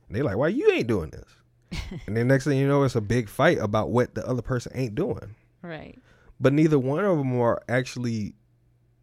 [0.07, 1.27] And they like, why you ain't doing this?
[2.07, 4.71] and then next thing you know, it's a big fight about what the other person
[4.75, 5.35] ain't doing.
[5.61, 5.99] Right.
[6.39, 8.35] But neither one of them are actually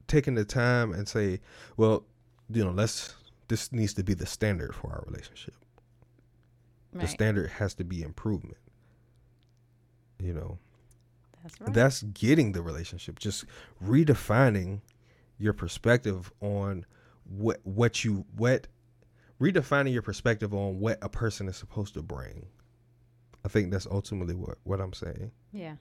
[0.06, 1.40] taking the time and say,
[1.76, 2.04] well,
[2.50, 3.14] you know, let's.
[3.48, 5.54] This needs to be the standard for our relationship
[6.92, 7.00] right.
[7.02, 8.58] the standard has to be improvement.
[10.20, 10.58] You know,
[11.42, 11.72] That's right.
[11.72, 13.44] that's getting the relationship, just
[13.84, 14.80] redefining
[15.38, 16.84] your perspective on
[17.24, 18.66] what what you what
[19.40, 22.46] redefining your perspective on what a person is supposed to bring.
[23.44, 25.30] I think that's ultimately what what I'm saying.
[25.52, 25.76] yeah.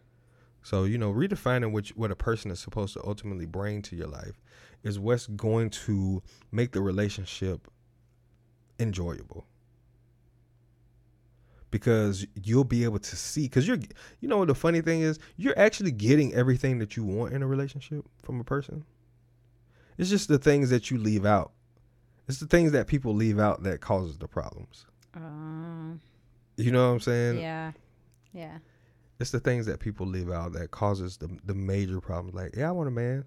[0.63, 4.07] So you know, redefining which what a person is supposed to ultimately bring to your
[4.07, 4.39] life
[4.83, 7.67] is what's going to make the relationship
[8.79, 9.45] enjoyable.
[11.69, 13.79] Because you'll be able to see, because you're,
[14.21, 17.43] you know, what the funny thing is, you're actually getting everything that you want in
[17.43, 18.85] a relationship from a person.
[19.97, 21.51] It's just the things that you leave out.
[22.27, 24.85] It's the things that people leave out that causes the problems.
[25.13, 26.01] Um.
[26.57, 27.39] You know what I'm saying?
[27.39, 27.71] Yeah.
[28.33, 28.57] Yeah.
[29.19, 32.35] It's the things that people leave out that causes the the major problems.
[32.35, 33.25] Like, yeah, I want a man.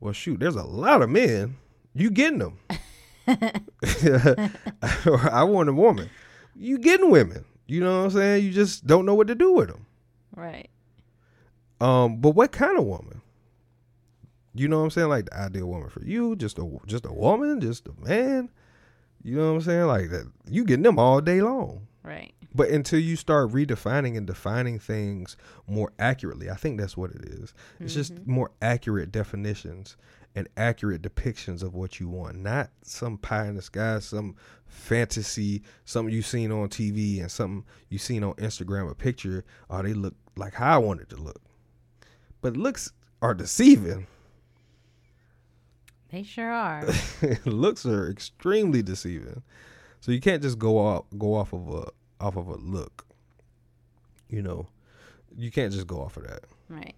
[0.00, 1.56] Well, shoot, there's a lot of men.
[1.94, 2.58] You getting them?
[3.28, 3.30] or
[5.30, 6.08] I want a woman.
[6.54, 7.44] You getting women?
[7.68, 8.44] You know what I'm saying?
[8.44, 9.86] You just don't know what to do with them.
[10.34, 10.70] Right.
[11.80, 13.20] Um, but what kind of woman?
[14.54, 15.08] You know what I'm saying?
[15.08, 18.50] Like the ideal woman for you, just a just a woman, just a man.
[19.22, 19.86] You know what I'm saying?
[19.86, 21.86] Like that, you getting them all day long.
[22.02, 22.32] Right.
[22.54, 27.22] But until you start redefining and defining things more accurately, I think that's what it
[27.26, 27.52] is.
[27.78, 29.96] It's just more accurate definitions
[30.38, 35.62] and accurate depictions of what you want, not some pie in the sky, some fantasy,
[35.84, 39.44] something you've seen on TV and something you've seen on Instagram, a picture.
[39.68, 41.42] Oh, they look like how I want it to look.
[42.40, 44.06] But looks are deceiving.
[46.12, 46.88] They sure are.
[47.44, 49.42] looks are extremely deceiving.
[50.00, 53.06] So you can't just go off go off of a off of a look.
[54.28, 54.68] You know,
[55.36, 56.44] you can't just go off of that.
[56.68, 56.94] right.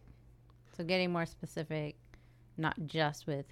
[0.77, 1.97] So getting more specific,
[2.61, 3.47] not just with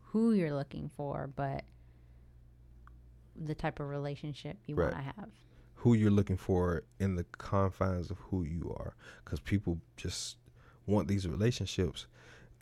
[0.00, 1.64] who you're looking for, but
[3.36, 4.92] the type of relationship you Right.
[4.92, 5.30] want to have.
[5.76, 10.36] Who you're looking for in the confines of who you are, because people just
[10.86, 12.06] want these relationships,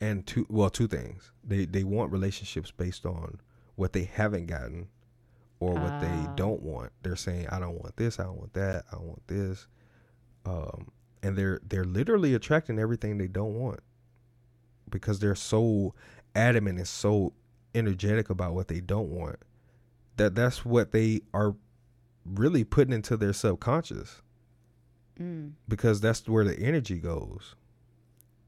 [0.01, 3.41] and two well two things they they want relationships based on
[3.77, 4.89] what they haven't gotten
[5.59, 6.33] or what they Ah.
[6.35, 6.93] don't want.
[7.03, 9.67] They're saying I don't want this, I don't want that, I don't want this.
[10.47, 10.91] Um
[11.23, 13.81] and they're they're literally attracting everything they don't want
[14.91, 15.95] because they're so
[16.35, 17.33] adamant and so
[17.75, 19.37] energetic about what they don't want
[20.17, 21.55] that that's what they are
[22.25, 24.23] really putting into their subconscious
[25.21, 25.53] Mm.
[25.69, 27.55] because that's where the energy goes.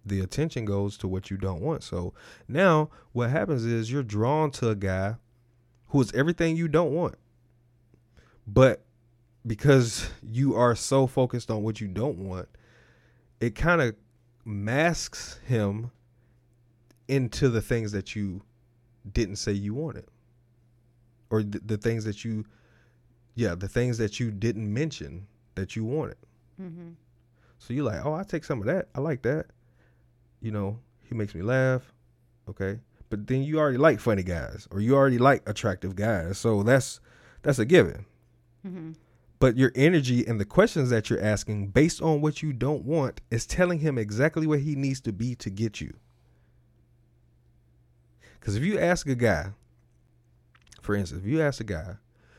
[0.06, 1.82] The attention goes to what you don't want.
[1.82, 2.14] So
[2.48, 5.16] now what happens is you're drawn to a guy
[5.88, 7.16] who is everything you don't want.
[8.46, 8.84] But
[9.46, 12.48] because you are so focused on what you don't want,
[13.38, 13.94] it kind of
[14.46, 15.90] masks him
[17.08, 18.42] into the things that you
[19.12, 20.06] didn't say you wanted.
[21.30, 22.44] Or the, the things that you
[23.34, 26.16] yeah, the things that you didn't mention that you wanted.
[26.60, 26.90] Mm-hmm.
[27.58, 28.88] So you're like, oh, I take some of that.
[28.94, 29.46] I like that.
[30.40, 31.92] You know, he makes me laugh.
[32.48, 32.80] Okay.
[33.08, 36.38] But then you already like funny guys or you already like attractive guys.
[36.38, 37.00] So that's
[37.42, 38.04] that's a given.
[38.66, 38.92] Mm-hmm.
[39.38, 43.20] But your energy and the questions that you're asking based on what you don't want
[43.30, 45.94] is telling him exactly what he needs to be to get you.
[48.42, 49.52] Cuz if you ask a guy,
[50.82, 51.96] for instance, if you ask a guy,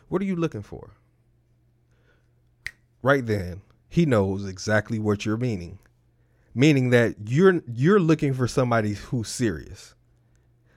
[0.10, 0.92] what are you looking for?
[3.02, 5.80] Right then, he knows exactly what you're meaning.
[6.56, 9.96] Meaning that you're you're looking for somebody who's serious.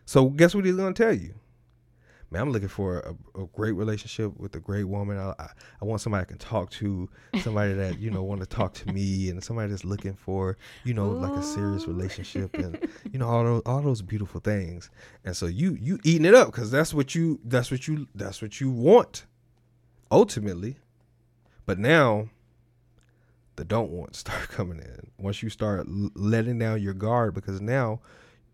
[0.06, 1.34] So guess what he's gonna tell you?
[2.30, 5.16] Man, I'm looking for a, a great relationship with a great woman.
[5.16, 5.48] I, I,
[5.80, 7.08] I want somebody I can talk to,
[7.40, 10.92] somebody that you know want to talk to me, and somebody that's looking for you
[10.92, 14.90] know like a serious relationship, and you know all those all those beautiful things.
[15.24, 18.42] And so you you eating it up because that's what you that's what you that's
[18.42, 19.24] what you want,
[20.10, 20.78] ultimately.
[21.64, 22.28] But now,
[23.54, 28.00] the don't want start coming in once you start letting down your guard because now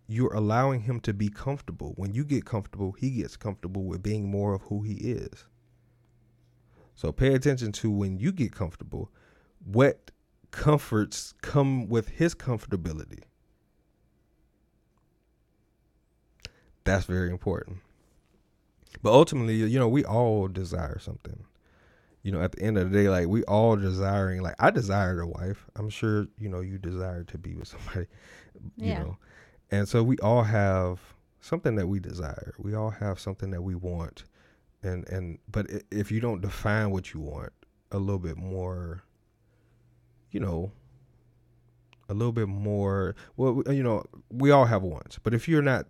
[0.06, 1.94] you're allowing him to be comfortable.
[1.96, 5.46] When you get comfortable, he gets comfortable with being more of who he is.
[6.94, 9.10] So pay attention to when you get comfortable,
[9.64, 10.10] what
[10.50, 13.24] comforts come with his comfortability.
[16.84, 17.78] That's very important.
[19.02, 21.44] But ultimately, you know, we all desire something.
[22.22, 25.18] You know, at the end of the day, like we all desiring, like I desired
[25.20, 25.66] a wife.
[25.74, 28.06] I'm sure, you know, you desire to be with somebody,
[28.76, 28.98] you Yeah.
[28.98, 29.16] know.
[29.72, 31.00] And so we all have
[31.40, 32.54] something that we desire.
[32.58, 34.24] We all have something that we want.
[34.82, 37.52] And and but if you don't define what you want
[37.90, 39.02] a little bit more,
[40.30, 40.72] you know,
[42.08, 45.18] a little bit more, well, you know, we all have wants.
[45.18, 45.86] But if you're not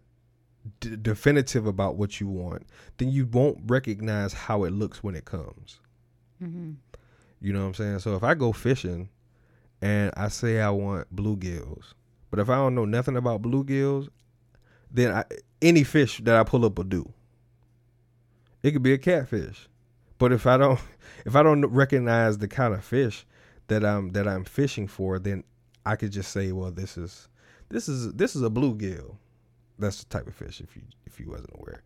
[0.81, 2.67] d- definitive about what you want,
[2.99, 5.81] then you won't recognize how it looks when it comes.
[6.41, 6.73] Mm-hmm.
[7.41, 7.99] You know what I'm saying?
[8.01, 9.09] So if I go fishing
[9.81, 11.95] and I say I want bluegills,
[12.33, 14.09] but if I don't know nothing about bluegills,
[14.91, 15.25] then I,
[15.61, 17.13] any fish that I pull up will do.
[18.63, 19.69] It could be a catfish,
[20.17, 20.81] but if I don't,
[21.27, 23.27] if I don't recognize the kind of fish
[23.69, 25.45] that I'm that I'm fishing for, then
[25.85, 27.29] I could just say, well, this is
[27.69, 29.17] this is this is a bluegill.
[29.79, 30.63] That's the type of fish.
[30.63, 31.83] If you if you wasn't aware.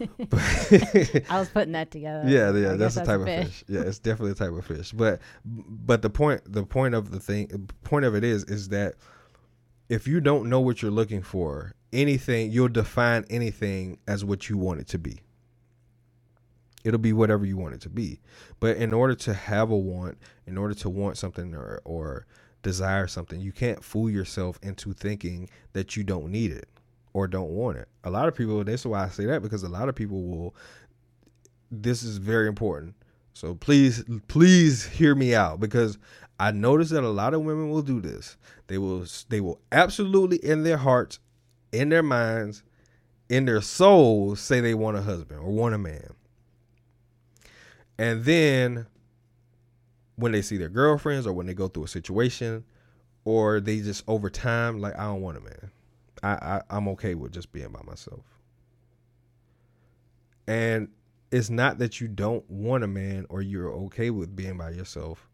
[1.28, 2.22] I was putting that together.
[2.28, 3.64] yeah, yeah, that's the type of fish.
[3.66, 4.92] Yeah, it's definitely a type of fish.
[4.92, 8.94] But but the point the point of the thing point of it is is that
[9.92, 14.56] if you don't know what you're looking for, anything you'll define anything as what you
[14.56, 15.20] want it to be.
[16.82, 18.18] It'll be whatever you want it to be.
[18.58, 22.24] But in order to have a want, in order to want something or or
[22.62, 26.70] desire something, you can't fool yourself into thinking that you don't need it
[27.12, 27.88] or don't want it.
[28.02, 30.54] A lot of people, that's why I say that because a lot of people will
[31.70, 32.94] this is very important.
[33.34, 35.98] So please, please hear me out because
[36.42, 38.36] I notice that a lot of women will do this.
[38.66, 41.20] They will, they will absolutely in their hearts,
[41.70, 42.64] in their minds,
[43.28, 46.14] in their souls say they want a husband or want a man.
[47.96, 48.86] And then
[50.16, 52.64] when they see their girlfriends or when they go through a situation
[53.24, 55.70] or they just over time, like, I don't want a man.
[56.24, 58.24] I, I I'm okay with just being by myself.
[60.48, 60.88] And
[61.30, 65.28] it's not that you don't want a man or you're okay with being by yourself,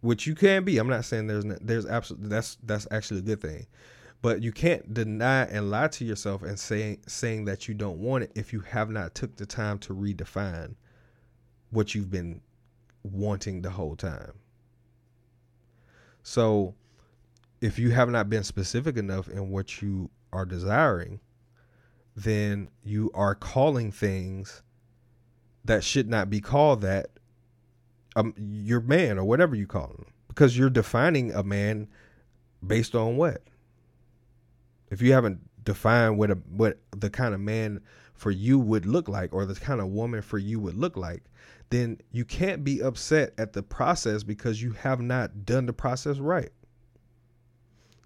[0.00, 0.78] which you can be.
[0.78, 3.66] I'm not saying there's not, there's absolutely that's that's actually a good thing,
[4.22, 8.24] but you can't deny and lie to yourself and saying saying that you don't want
[8.24, 10.74] it if you have not took the time to redefine
[11.70, 12.40] what you've been
[13.02, 14.32] wanting the whole time.
[16.22, 16.74] So,
[17.60, 21.20] if you have not been specific enough in what you are desiring,
[22.14, 24.62] then you are calling things
[25.64, 27.17] that should not be called that
[28.18, 30.06] um your man or whatever you call him.
[30.28, 31.88] Because you're defining a man
[32.66, 33.42] based on what?
[34.90, 37.80] If you haven't defined what a what the kind of man
[38.14, 41.22] for you would look like or the kind of woman for you would look like
[41.70, 46.18] then you can't be upset at the process because you have not done the process
[46.18, 46.50] right.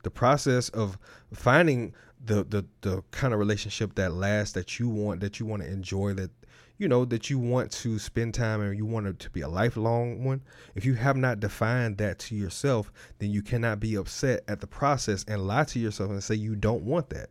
[0.03, 0.99] The process of
[1.33, 1.95] finding
[2.25, 5.69] the the the kind of relationship that lasts that you want that you want to
[5.69, 6.31] enjoy that
[6.79, 9.49] you know that you want to spend time and you want it to be a
[9.49, 10.41] lifelong one
[10.75, 14.67] if you have not defined that to yourself then you cannot be upset at the
[14.67, 17.31] process and lie to yourself and say you don't want that.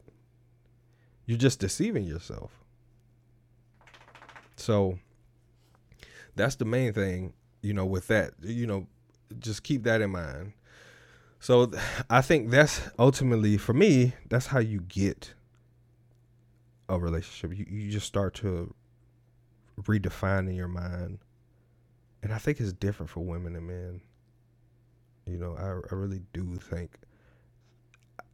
[1.25, 2.51] You're just deceiving yourself.
[4.55, 4.99] So
[6.35, 8.87] that's the main thing you know with that you know
[9.39, 10.53] just keep that in mind.
[11.39, 11.71] So
[12.09, 15.33] I think that's ultimately for me, that's how you get
[16.87, 17.57] a relationship.
[17.57, 18.73] You you just start to
[19.79, 21.19] redefine in your mind.
[22.23, 24.01] And I think it's different for women and men.
[25.25, 26.91] You know, I I really do think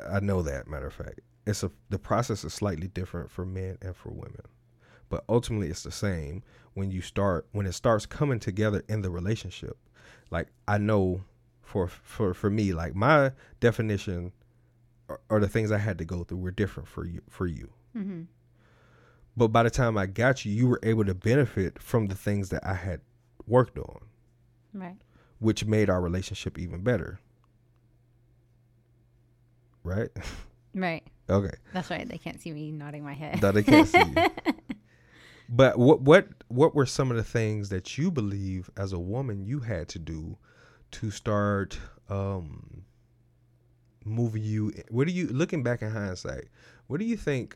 [0.10, 1.22] I know that matter of fact.
[1.46, 4.42] It's a the process is slightly different for men and for women.
[5.10, 6.44] But ultimately it's the same
[6.74, 9.78] when you start when it starts coming together in the relationship.
[10.30, 11.24] Like I know
[11.62, 14.32] for for for me like my definition
[15.10, 17.70] or, or the things i had to go through were different for you for you
[17.98, 18.22] Mm-hmm.
[19.38, 22.50] But by the time i got you you were able to benefit from the things
[22.50, 23.00] that i had
[23.46, 24.00] worked on
[24.74, 24.98] Right.
[25.40, 27.20] which made our relationship even better
[29.84, 30.10] right
[30.76, 31.04] Right.
[31.28, 31.56] Okay.
[31.74, 32.08] That's right.
[32.08, 33.42] They can't see me nodding my head.
[33.42, 34.14] that they can't see you.
[35.50, 39.46] But what what what were some of the things that you believe as a woman
[39.46, 40.38] you had to do
[40.92, 41.80] to start
[42.10, 42.84] um
[44.06, 46.50] moving you what do you looking back in hindsight
[46.88, 47.56] what do you think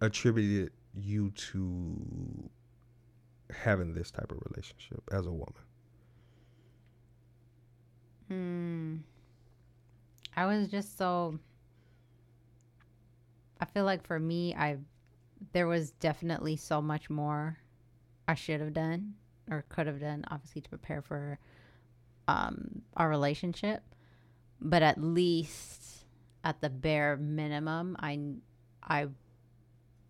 [0.00, 2.50] attributed you to
[3.50, 5.54] having this type of relationship as a woman
[8.28, 8.96] Hmm.
[10.36, 11.38] I was just so.
[13.60, 14.78] I feel like for me, I
[15.52, 17.58] there was definitely so much more
[18.26, 19.14] I should have done
[19.50, 21.38] or could have done, obviously to prepare for
[22.28, 23.82] um, our relationship.
[24.60, 26.04] But at least
[26.44, 28.18] at the bare minimum, I
[28.82, 29.08] I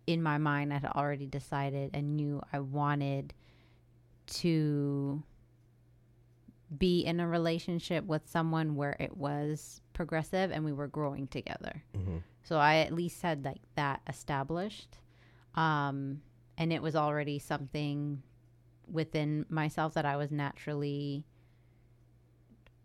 [0.09, 3.31] in my mind I had already decided and knew I wanted
[4.41, 5.21] to
[6.75, 11.83] be in a relationship with someone where it was progressive and we were growing together.
[11.95, 12.17] mm-hmm.
[12.41, 14.97] So I at least had like that established.
[15.53, 16.21] Um,
[16.57, 18.23] and it was already something
[18.91, 21.23] within myself that I was naturally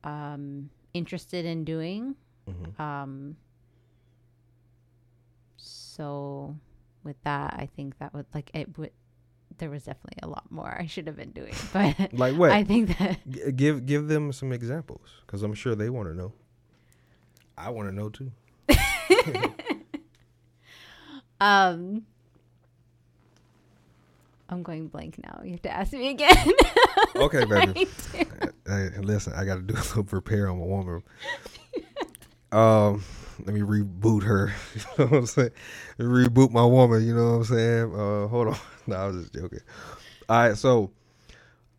[0.03, 2.17] um, interested in doing.
[2.47, 2.83] Mm-hmm.
[2.83, 3.37] Um,
[5.57, 6.55] so
[7.05, 8.91] with that, I think that would like it would.
[9.59, 12.65] There was definitely a lot more I should have been doing, but like what I
[12.65, 16.33] think that G- give give them some examples because i'm sure they want to know
[17.57, 18.33] i want to know too
[21.41, 22.05] um,
[24.49, 25.41] I'm going blank now.
[25.45, 26.37] You have to ask me again.
[27.17, 28.51] okay baby Right.
[28.67, 31.03] Hey, listen, I got to do a little repair on my woman.
[32.53, 33.05] um,
[33.41, 34.53] let me reboot her.
[34.75, 35.51] You know what I'm saying?
[35.99, 37.07] Reboot my woman.
[37.07, 37.95] You know what I'm saying?
[37.95, 38.57] Uh, hold on.
[38.87, 39.61] No, I was just joking.
[40.29, 40.91] All right, so,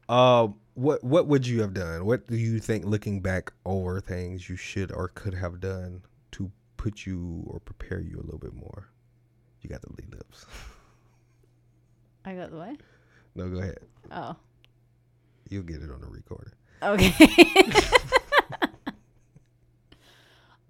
[0.10, 2.04] uh, what what would you have done?
[2.06, 6.02] What do you think, looking back over things you should or could have done
[6.32, 8.90] to put you or prepare you a little bit more?
[9.62, 10.46] You got the lead lips.
[12.26, 12.76] I got the what?
[13.36, 13.78] No, go ahead.
[14.12, 14.36] Oh,
[15.50, 16.54] You'll get it on the recorder.
[16.82, 17.14] okay.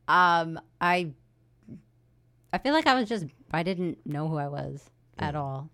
[0.07, 1.11] um, I
[2.53, 5.69] I feel like I was just I didn't know who I was at all.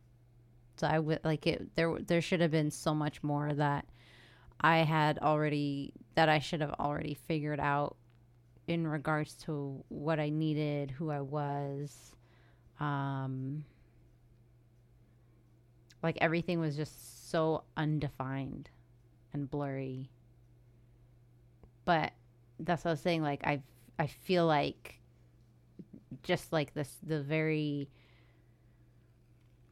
[0.78, 1.76] So I would like it.
[1.76, 3.86] There there should have been so much more that
[4.60, 7.96] I had already that I should have already figured out
[8.68, 12.16] in regards to what I needed, who I was.
[12.80, 13.66] Um,
[16.04, 18.70] like everything was just so undefined
[19.34, 20.10] and blurry.
[21.86, 22.14] But
[22.60, 23.22] that's what I was saying.
[23.22, 23.62] Like I,
[24.02, 25.00] I feel like
[26.24, 27.88] just like this, the very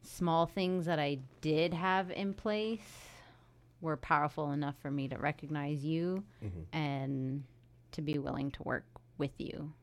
[0.04, 3.08] small things that I did have in place
[3.82, 6.66] were powerful enough for me to recognize you Mhm.
[6.74, 7.44] and
[7.94, 8.86] to be willing to work
[9.18, 9.74] with you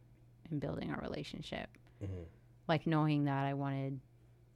[0.48, 1.68] in building a relationship.
[2.00, 2.26] Mhm.
[2.68, 3.98] Like knowing that I wanted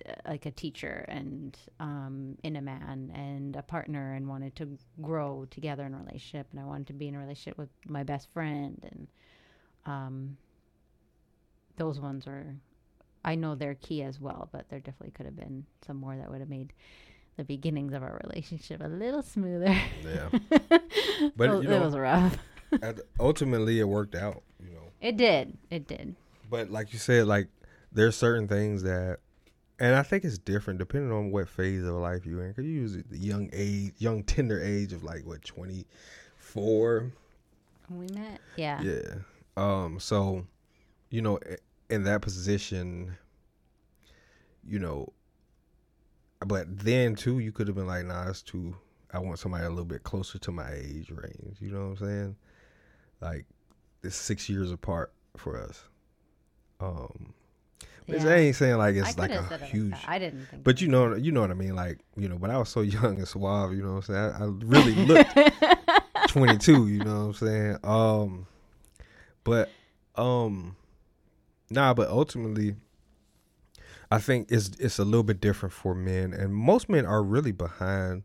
[0.07, 4.79] uh, like a teacher and um, in a man and a partner and wanted to
[5.03, 8.03] grow together in a relationship and I wanted to be in a relationship with my
[8.05, 9.09] best friend and
[9.87, 10.37] um,
[11.77, 12.55] those ones are
[13.25, 16.31] I know they're key as well, but there definitely could have been some more that
[16.31, 16.73] would have made
[17.37, 19.77] the beginnings of our relationship a little smoother.
[20.05, 20.29] Yeah.
[21.37, 22.39] but it, you know- was rough.
[22.83, 24.43] At- ultimately, it worked out.
[24.65, 24.83] You know.
[25.01, 25.59] It did.
[25.71, 26.15] It did.
[26.49, 27.49] But like you said, like
[27.93, 29.19] there's certain things that,
[29.79, 32.55] and I think it's different depending on what phase of life you're in.
[32.55, 37.13] Cause you use the young age, young tender age of like what 24.
[37.89, 38.41] When we met.
[38.57, 38.81] Yeah.
[38.83, 39.15] Yeah.
[39.57, 39.99] Um.
[40.01, 40.47] So,
[41.11, 41.39] you know,
[41.89, 43.17] in that position,
[44.65, 45.13] you know,
[46.47, 48.77] but then too, you could have been like, nah, it's too.
[49.13, 51.57] I want somebody a little bit closer to my age range.
[51.61, 52.37] You know what I'm saying?
[53.21, 53.47] Like,
[54.03, 55.83] it's six years apart for us.
[56.79, 57.35] Um,
[58.07, 59.95] which I ain't saying like it's like a it like huge.
[60.07, 60.65] I didn't think.
[60.65, 61.75] But you know, you know what I mean.
[61.75, 63.73] Like, you know, but I was so young and suave.
[63.73, 64.35] You know what I'm saying?
[64.35, 65.39] I, I really looked
[66.29, 66.89] 22.
[66.89, 67.79] You know what I'm saying?
[67.85, 68.47] Um,
[69.45, 69.71] but
[70.17, 70.77] um,
[71.71, 71.95] nah.
[71.95, 72.77] But ultimately,
[74.11, 77.53] I think it's it's a little bit different for men, and most men are really
[77.53, 78.25] behind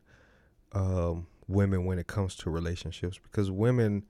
[0.73, 4.03] um women when it comes to relationships because women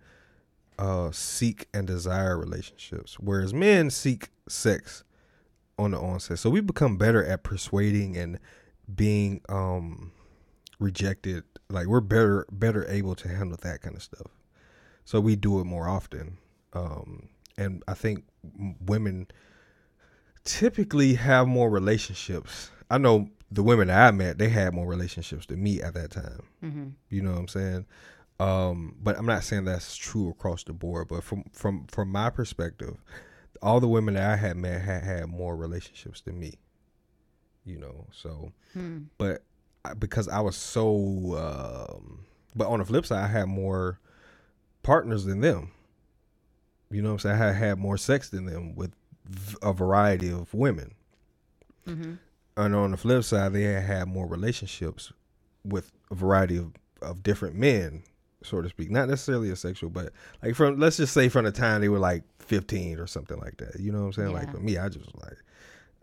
[0.80, 5.04] uh seek and desire relationships, whereas men seek sex
[5.78, 6.40] on the onset.
[6.40, 8.40] So we become better at persuading and
[8.94, 10.12] being um
[10.80, 11.44] rejected.
[11.70, 14.28] Like we're better better able to handle that kind of stuff.
[15.04, 16.38] So we do it more often.
[16.76, 18.26] Um and I think
[18.86, 19.28] women
[20.44, 22.70] typically have more relationships.
[22.90, 26.12] I know the women that I met, they had more relationships than me at that
[26.12, 26.42] time.
[26.62, 27.86] hmm You know what I'm saying?
[28.40, 31.08] Um, but I'm not saying that's true across the board.
[31.08, 32.98] But from from from my perspective,
[33.62, 36.56] all the women that I had met had had more relationships than me.
[37.64, 39.04] You know, so Hmm.
[39.18, 39.44] but
[40.00, 44.00] because I was so, um, but on the flip side, I had more
[44.84, 45.72] partners than them.
[46.90, 47.42] You know what I'm saying?
[47.42, 48.94] I had more sex than them with
[49.62, 50.94] a variety of women.
[51.88, 52.14] Mm-hmm.
[52.58, 55.12] And on the flip side, they had had more relationships
[55.64, 58.04] with a variety of, of different men,
[58.44, 58.92] so to speak.
[58.92, 62.00] Not necessarily a sexual, but like from, let's just say from the time they were
[62.00, 63.80] like 15 or something like that.
[63.80, 64.34] You know what I'm saying?
[64.34, 65.38] Like for me, I just was like,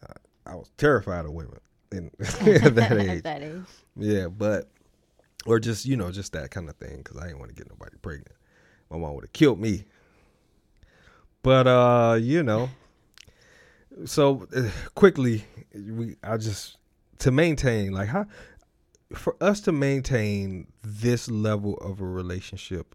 [0.09, 1.59] uh, I was terrified of women
[1.93, 3.09] in, at that age.
[3.19, 3.63] At that age.
[3.97, 4.69] Yeah, but
[5.47, 7.69] or just you know just that kind of thing because I didn't want to get
[7.69, 8.37] nobody pregnant.
[8.91, 9.85] My mom would have killed me.
[11.43, 12.71] But uh, you know,
[14.05, 16.77] so uh, quickly we I just
[17.19, 18.27] to maintain like how
[19.15, 22.95] for us to maintain this level of a relationship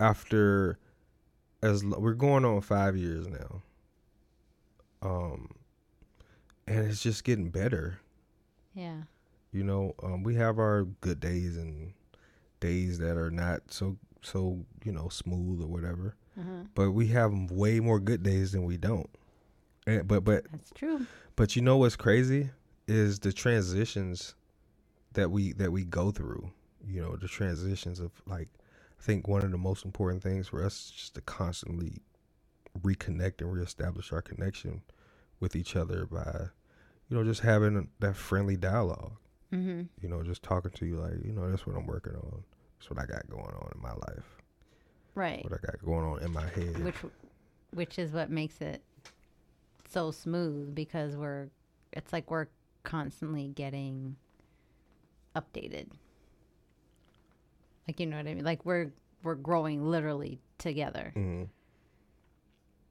[0.00, 0.78] after
[1.62, 3.62] as we're going on five years now.
[5.02, 5.50] Um,
[6.66, 7.98] and it's just getting better
[8.74, 9.02] Yeah.
[9.52, 11.92] you know um, we have our good days and
[12.60, 16.64] days that are not so so you know smooth or whatever Uh-huh.
[16.74, 19.10] but we have way more good days than we don't
[19.86, 21.06] and, but but That's true.
[21.36, 22.50] but you know what's crazy
[22.88, 24.34] is the transitions
[25.12, 26.50] that we that we go through
[26.86, 28.48] you know the transitions of like
[28.98, 31.98] i think one of the most important things for us is just to constantly
[32.80, 34.82] reconnect and reestablish our connection
[35.40, 36.46] with each other by
[37.08, 39.12] you know just having that friendly dialogue
[39.52, 39.82] Mm-hmm.
[40.00, 42.42] you know, just talking to you like, you know, that's what I'm working on.
[42.78, 44.41] That's what I got going on in my life.
[45.14, 45.44] Right.
[45.44, 46.82] What I got going on in my head.
[46.84, 46.96] Which,
[47.72, 48.82] which is what makes it
[49.90, 51.48] so smooth because we're,
[51.92, 52.46] it's like we're
[52.82, 54.16] constantly getting
[55.36, 55.88] updated.
[57.86, 58.44] Like you know what I mean?
[58.44, 58.92] Like we're
[59.22, 61.12] we're growing literally together.
[61.16, 61.48] Mhm.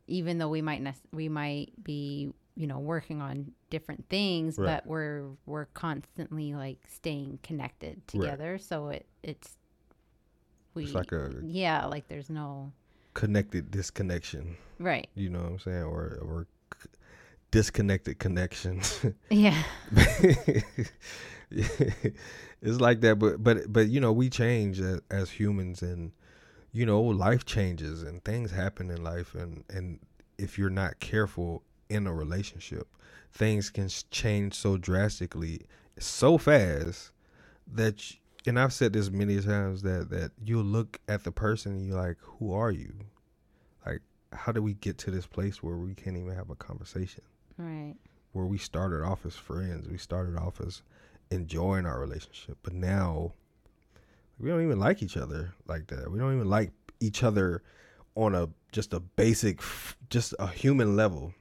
[0.07, 4.75] even though we might nec- we might be you know working on different things Right.
[4.83, 9.57] but we're we're constantly like staying connected together so it it's
[10.73, 12.71] we It's like a yeah like there's no
[13.13, 14.55] connected disconnection.
[14.79, 15.83] right You know what I'm saying?
[15.83, 16.47] Or or
[16.81, 16.89] c-
[17.51, 18.81] disconnected connection.
[19.29, 19.61] yeah
[21.51, 26.11] it's like that, but but but you know, we change as, as humans, and
[26.71, 29.99] you know, life changes and things happen in life, and and
[30.37, 32.87] if you're not careful in a relationship,
[33.31, 35.61] things can change so drastically,
[35.99, 37.11] so fast
[37.67, 38.01] that.
[38.45, 42.01] And I've said this many times that that you'll look at the person and you're
[42.01, 42.93] like, who are you?
[43.85, 44.01] Like,
[44.33, 47.23] how did we get to this place where we can't even have a conversation?
[47.57, 47.95] right
[48.33, 49.87] where we started off as friends.
[49.87, 50.81] We started off as
[51.29, 53.33] enjoying our relationship, but now
[54.39, 56.11] we don't even like each other like that.
[56.11, 57.61] We don't even like each other
[58.15, 59.61] on a just a basic,
[60.09, 61.33] just a human level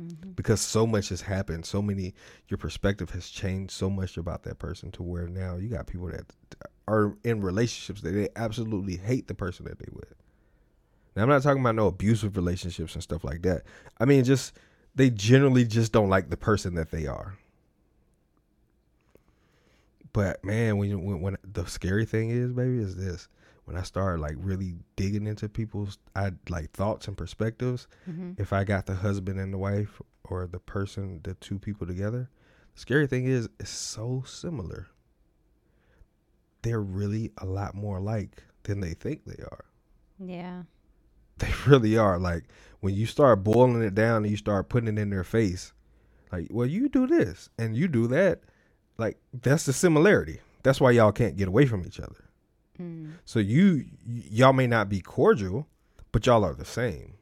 [0.00, 1.66] hmm because so much has happened.
[1.66, 2.14] So many,
[2.48, 6.08] your perspective has changed so much about that person to where now you got people
[6.08, 6.32] that
[6.88, 10.14] are in relationships that they absolutely hate the person that they with.
[11.16, 13.62] Now I'm not talking about no abusive relationships and stuff like that.
[13.98, 14.54] I mean, just
[14.94, 17.36] they generally just don't like the person that they are.
[20.12, 23.28] But man, when when, when the scary thing is, baby, is this:
[23.70, 27.86] when I start like really digging into people's, I like thoughts and perspectives.
[28.04, 31.86] hmm If I got the husband and the wife, or the person, the two people
[31.86, 32.28] together,
[32.74, 34.88] the scary thing is, it's so similar.
[36.62, 39.64] They're really a lot more alike than they think they are
[40.22, 40.62] yeah
[41.38, 42.18] they really are.
[42.18, 42.44] Like
[42.80, 45.72] when you start boiling it down and you start putting it in their face,
[46.30, 48.40] like, well, you do this and you do that.
[48.98, 50.40] Like that's the similarity.
[50.62, 52.24] That's why y'all can't get away from each other.
[52.80, 53.12] Mm.
[53.24, 55.68] So you y'all may not be cordial,
[56.12, 57.14] but y'all are the same.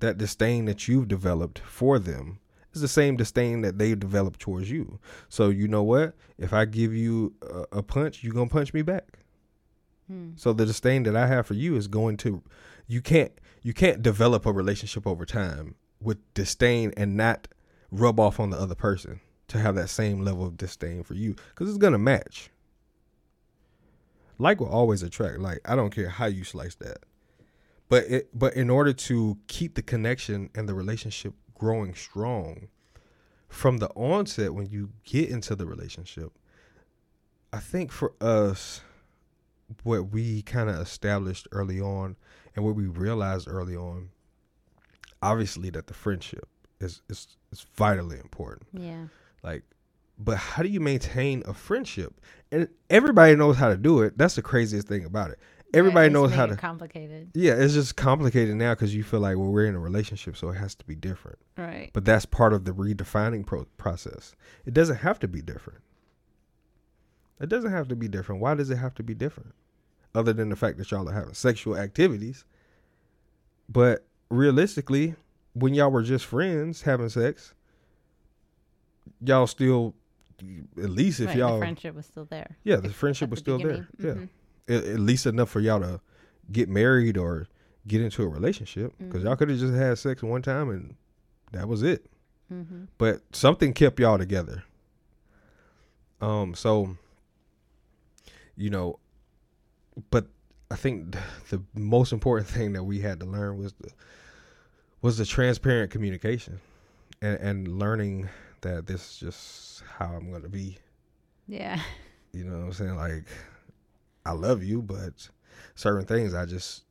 [0.00, 2.40] That disdain that you've developed for them
[2.72, 4.98] is the same disdain that they've developed towards you.
[5.28, 6.14] So you know what?
[6.38, 9.18] If I give you a, a punch, you're gonna punch me back.
[10.10, 10.38] Mm.
[10.38, 12.42] So the disdain that I have for you is going to
[12.86, 17.48] you can't you can't develop a relationship over time with disdain and not
[17.90, 21.34] rub off on the other person to have that same level of disdain for you
[21.54, 22.50] cuz it's going to match.
[24.40, 25.38] Like will always attract.
[25.38, 26.98] Like I don't care how you slice that.
[27.88, 32.68] But it but in order to keep the connection and the relationship growing strong
[33.48, 36.32] from the onset when you get into the relationship,
[37.52, 38.80] I think for us
[39.82, 42.16] what we kind of established early on
[42.54, 44.10] and what we realized early on
[45.22, 46.48] obviously that the friendship
[46.80, 49.04] is is, is vitally important yeah
[49.42, 49.62] like
[50.22, 52.20] but how do you maintain a friendship
[52.52, 55.38] and everybody knows how to do it that's the craziest thing about it
[55.74, 56.56] everybody just knows how to.
[56.56, 57.30] complicated.
[57.34, 60.50] Yeah, it's just complicated now because you feel like well we're in a relationship, so
[60.50, 61.38] it has to be different.
[61.56, 61.90] Right.
[61.92, 64.34] But that's part of the redefining pro- process.
[64.66, 65.80] It doesn't have to be different.
[67.40, 68.40] It doesn't have to be different.
[68.40, 69.54] Why does it have to be different?
[70.14, 72.44] Other than the fact that y'all are having sexual activities.
[73.68, 75.14] But realistically,
[75.54, 77.54] when y'all were just friends having sex,
[79.24, 79.94] y'all still,
[80.76, 82.56] at least if right, y'all, the friendship was still there.
[82.64, 83.86] yeah, the friendship at was the still beginning.
[83.98, 84.14] there.
[84.14, 84.28] Mhm.
[84.68, 86.00] Yeah, at, at least enough for y'all to
[86.52, 87.48] get married or
[87.86, 89.24] get into a relationship because Mhm.
[89.26, 90.94] y'all could have just had sex one time and
[91.52, 92.06] that was it
[92.52, 92.88] Mhm.
[92.98, 94.64] but something kept y'all together.
[96.20, 96.96] Um, so
[98.56, 98.98] you know,
[100.10, 100.26] but
[100.70, 101.16] I think
[101.48, 103.90] the most important thing that we had to learn was the
[105.02, 106.60] was the transparent communication
[107.22, 108.28] and and learning
[108.62, 110.78] that this is just how I'm gonna be.
[111.46, 111.80] Yeah.
[112.32, 112.96] You know what I'm saying?
[112.96, 113.24] Like
[114.24, 115.28] I love you, but
[115.74, 116.84] certain things I just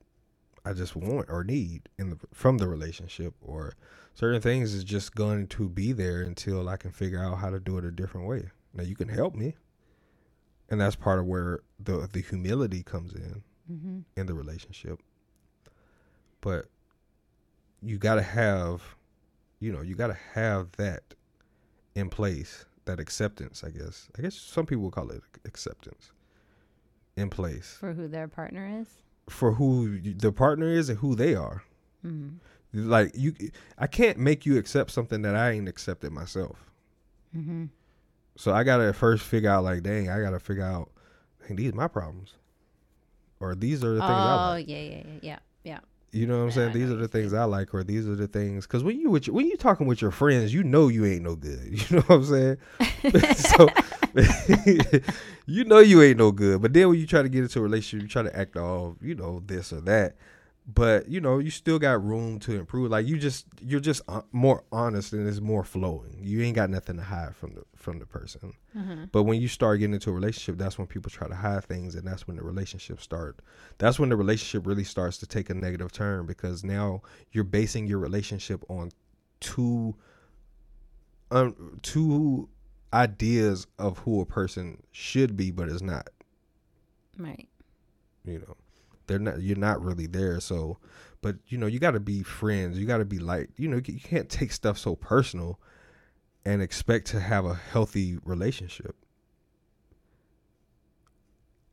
[0.66, 3.74] I just want or need in the from the relationship or
[4.14, 7.60] certain things is just going to be there until I can figure out how to
[7.60, 8.50] do it a different way.
[8.74, 9.56] Now you can help me.
[10.70, 14.00] And that's part of where the the humility comes in Mm-hmm.
[14.18, 15.00] in the relationship.
[16.42, 16.66] But
[17.84, 18.82] you got to have
[19.60, 21.04] you know, you got to have that
[22.00, 24.08] in place, that acceptance, I guess.
[24.18, 26.12] I guess some people call it acceptance
[27.16, 28.88] in place For who their partner is.
[29.30, 31.64] for who the partner is and who they are.
[32.06, 32.38] Mm-hmm.
[32.90, 33.34] Like you
[33.78, 36.72] I can't make you accept something that I ain't accepted myself.
[37.36, 37.66] Mm-hmm.
[38.38, 40.90] So I gotta first figure out like, dang, I gotta figure out,
[41.46, 42.36] dang, these are my problems,
[43.40, 44.68] or these are the Oh things I like.
[44.70, 45.80] yeah, yeah, yeah, yeah, yeah.
[46.12, 46.74] You know what I'm saying?
[46.74, 48.66] These are the things I like, or these are the things.
[48.66, 51.24] Because when you with your, when you talking with your friends, you know you ain't
[51.24, 51.60] no good.
[51.90, 52.58] You know what I'm saying?
[53.36, 53.70] so
[55.46, 56.62] you know you ain't no good.
[56.62, 58.98] But then when you try to get into a relationship, you try to act all
[59.02, 60.16] you know this or that.
[60.72, 62.92] But you know you still got room to improve.
[62.92, 66.20] Like you just you're just uh, more honest and it's more flowing.
[66.22, 68.54] You ain't got nothing to hide from the from the person.
[68.78, 69.06] Mm-hmm.
[69.12, 71.96] But when you start getting into a relationship, that's when people try to hide things,
[71.96, 73.40] and that's when the relationship start.
[73.78, 77.02] That's when the relationship really starts to take a negative turn because now
[77.32, 78.92] you're basing your relationship on
[79.40, 79.96] two,
[81.32, 82.50] um, two
[82.94, 86.10] ideas of who a person should be, but is not.
[87.18, 87.48] Right.
[88.26, 88.58] You know,
[89.10, 89.42] they're not.
[89.42, 90.40] You're not really there.
[90.40, 90.78] So,
[91.22, 92.80] but you know, you got to be friends.
[92.80, 95.60] You got to be like, you know, you can't take stuff so personal
[96.46, 98.96] and expect to have a healthy relationship.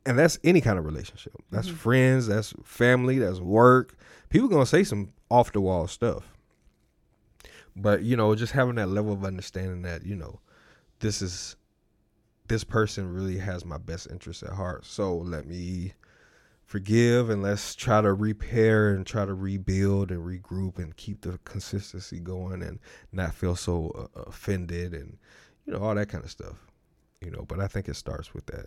[0.04, 1.34] And that's any kind of relationship.
[1.50, 1.74] That's Mhm.
[1.74, 3.96] friends, that's family, that's work.
[4.30, 6.32] People going to say some off the wall stuff.
[7.74, 10.40] But, you know, just having that level of understanding that, you know,
[11.00, 11.56] this is
[12.48, 14.84] this person really has my best interest at heart.
[14.84, 15.94] So let me
[16.66, 21.38] forgive and let's try to repair and try to rebuild and regroup and keep the
[21.44, 22.78] consistency going and
[23.12, 25.16] not feel so uh, offended and
[25.64, 26.56] you know all that kind of stuff
[27.20, 28.66] you know but i think it starts with that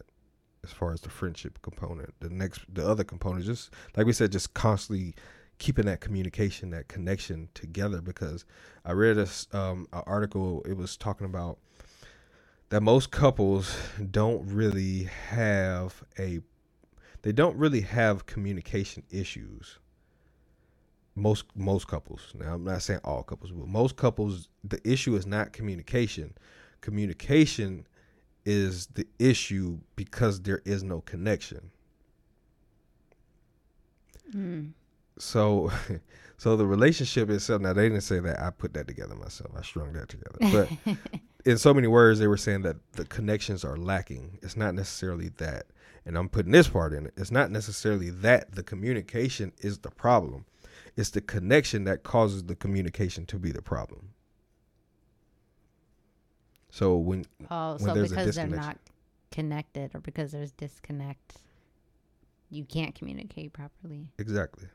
[0.64, 2.14] as far as the friendship component.
[2.20, 5.16] The next the other component just like we said just constantly
[5.58, 8.46] keeping that communication that connection together because
[8.86, 11.58] i read this um an article it was talking about
[12.70, 13.76] that most couples
[14.10, 16.40] don't really have a
[17.22, 19.80] they don't really have communication issues.
[21.16, 22.34] Most most couples.
[22.34, 26.34] Now I'm not saying all couples, but most couples the issue is not communication.
[26.82, 27.86] Communication
[28.46, 31.72] is the issue because there is no connection.
[34.34, 34.72] Mm.
[35.18, 35.72] So
[36.38, 39.52] so the relationship itself now they didn't say that I put that together myself.
[39.58, 40.38] I strung that together.
[40.86, 40.98] But
[41.46, 44.40] in so many words they were saying that the connections are lacking.
[44.42, 45.66] It's not necessarily that.
[46.06, 47.14] And I'm putting this part in it.
[47.18, 50.46] It's not necessarily that the communication is the problem.
[50.96, 54.10] It's the connection that causes the communication to be the problem.
[56.70, 58.78] So when Oh, when so there's a because they're not
[59.32, 61.38] connected or because there's disconnect,
[62.50, 64.08] you can't communicate properly.
[64.18, 64.68] exactly.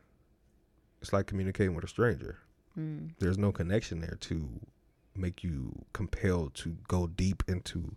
[1.00, 2.38] It's like communicating with a stranger.
[2.78, 3.10] Mm.
[3.18, 4.48] There's no connection there to
[5.16, 7.94] make you compelled to go deep into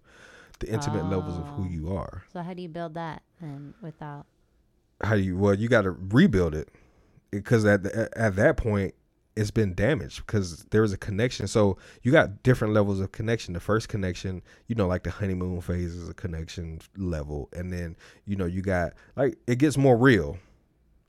[0.59, 1.67] the intimate levels of who Oh.
[1.69, 2.23] you are.
[2.33, 4.25] So how do you build that and without?
[5.03, 6.69] how do you well you got to rebuild it
[7.29, 8.95] because at the, at that point
[9.35, 13.53] it's been damaged because there was a connection so you got different levels of connection
[13.53, 17.95] the first connection you know like the honeymoon phase is a connection level and then
[18.25, 20.39] you know you got like it gets more real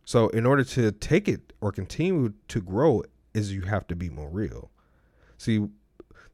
[0.05, 4.11] so in order to take it or continue to grow is you have to be
[4.11, 4.71] more real
[5.39, 5.67] see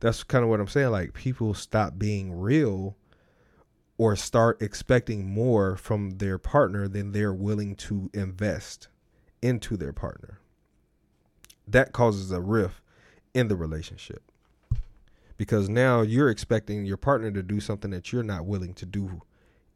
[0.01, 2.97] that's kind of what i'm saying like people stop being real
[3.97, 8.89] or start expecting more from their partner than they're willing to invest
[9.41, 10.41] into their partner.
[11.67, 12.81] That causes a rift
[13.35, 14.23] in the relationship.
[15.37, 19.23] Because now you're expecting your partner to do something that you're not willing to do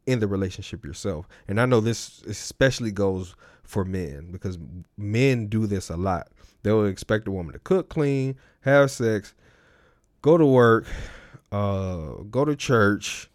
[0.06, 1.28] in the relationship yourself.
[1.46, 4.58] And I know this especially goes for men because
[4.96, 6.28] men do this a lot.
[6.62, 9.34] They'll expect a woman to cook, clean, have sex,
[10.22, 10.86] go to work,
[11.52, 13.30] uh, go to church,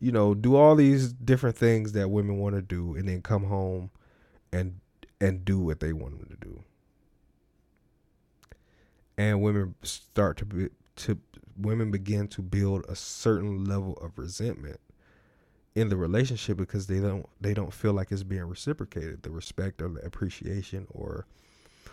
[0.00, 3.44] you know, do all these different things that women want to do, and then come
[3.44, 3.90] home
[4.52, 4.80] and
[5.20, 6.62] and do what they want them to do.
[9.18, 11.18] And women start to be, to
[11.56, 14.80] women begin to build a certain level of resentment
[15.74, 19.80] in the relationship because they don't they don't feel like it's being reciprocated the respect
[19.80, 21.26] or the appreciation or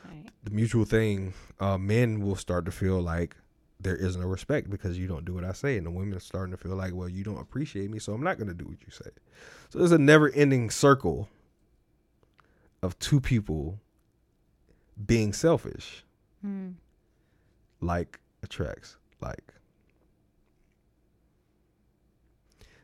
[0.06, 0.26] right.
[0.44, 3.36] the mutual thing uh, men will start to feel like
[3.80, 5.78] there is no respect because you don't do what I say.
[5.78, 8.24] And the women are starting to feel like, well, you don't appreciate me, so I'm
[8.24, 9.10] not going to do what you say.
[9.70, 11.30] So there's a never ending circle
[12.82, 13.80] of two people
[15.06, 16.04] being selfish.
[16.46, 16.76] Mm.
[17.82, 19.54] Like attracts like.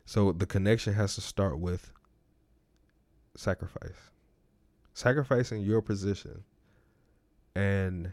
[0.06, 1.92] So the connection has to start with
[3.36, 4.12] sacrifice.
[4.94, 6.44] Sacrificing your position
[7.56, 8.12] and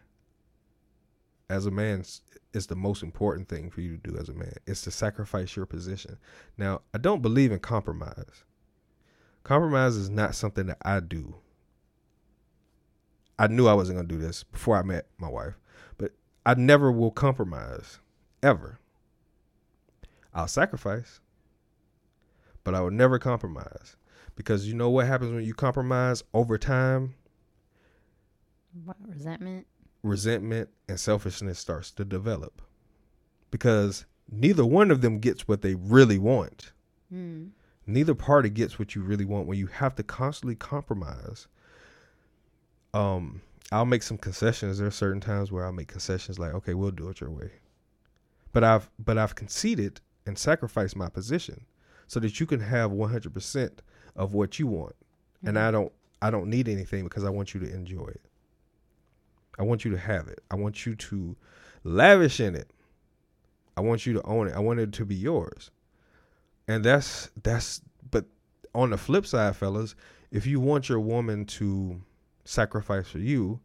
[1.48, 2.04] as a man
[2.52, 4.54] is the most important thing for you to do as a man.
[4.66, 6.18] Is to sacrifice your position.
[6.56, 8.44] Now, I don't believe in compromise.
[9.44, 11.36] Compromise is not something that I do.
[13.38, 15.54] I knew I wasn't going to do this before I met my wife,
[15.96, 16.12] but
[16.44, 17.98] I never will compromise
[18.42, 18.78] ever.
[20.34, 21.20] I'll sacrifice,
[22.64, 23.96] but I will never compromise
[24.36, 27.14] because you know what happens when you compromise over time?
[28.84, 29.66] What resentment?
[30.02, 32.62] Resentment and selfishness starts to develop
[33.50, 36.72] because neither one of them gets what they really want.
[37.12, 37.50] Mm.
[37.86, 41.48] Neither party gets what you really want when you have to constantly compromise.
[42.94, 43.42] Um,
[43.72, 44.78] I'll make some concessions.
[44.78, 47.50] There are certain times where I'll make concessions like, okay, we'll do it your way.
[48.52, 51.66] But I've but I've conceded and sacrificed my position
[52.08, 53.70] so that you can have 100%
[54.16, 54.96] of what you want.
[54.96, 55.48] Mm-hmm.
[55.48, 58.29] And I don't I don't need anything because I want you to enjoy it.
[59.60, 60.42] I want you to have it.
[60.50, 61.36] I want you to
[61.84, 62.70] lavish in it.
[63.76, 64.56] I want you to own it.
[64.56, 65.70] I want it to be yours.
[66.66, 68.24] And that's that's but
[68.74, 69.94] on the flip side, fellas,
[70.30, 72.00] if you want your woman to
[72.46, 73.60] sacrifice for you,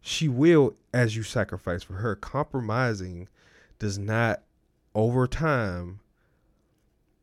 [0.00, 2.14] she will as you sacrifice for her.
[2.14, 3.28] Compromising
[3.80, 4.42] does not
[4.94, 5.98] over time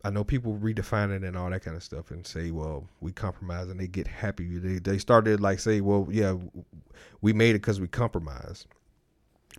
[0.04, 3.12] I know people redefine it and all that kind of stuff and say, well, we
[3.12, 4.58] compromise and they get happy.
[4.58, 6.36] They, they started like say, well, yeah,
[7.22, 8.68] we made it because we compromised.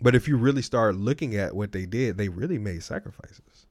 [0.00, 3.66] But if you really start looking at what they did, they really made sacrifices.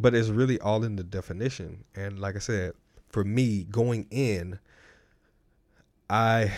[0.00, 1.84] But it's really all in the definition.
[1.94, 2.72] And like I said,
[3.08, 4.58] for me, going in,
[6.10, 6.50] I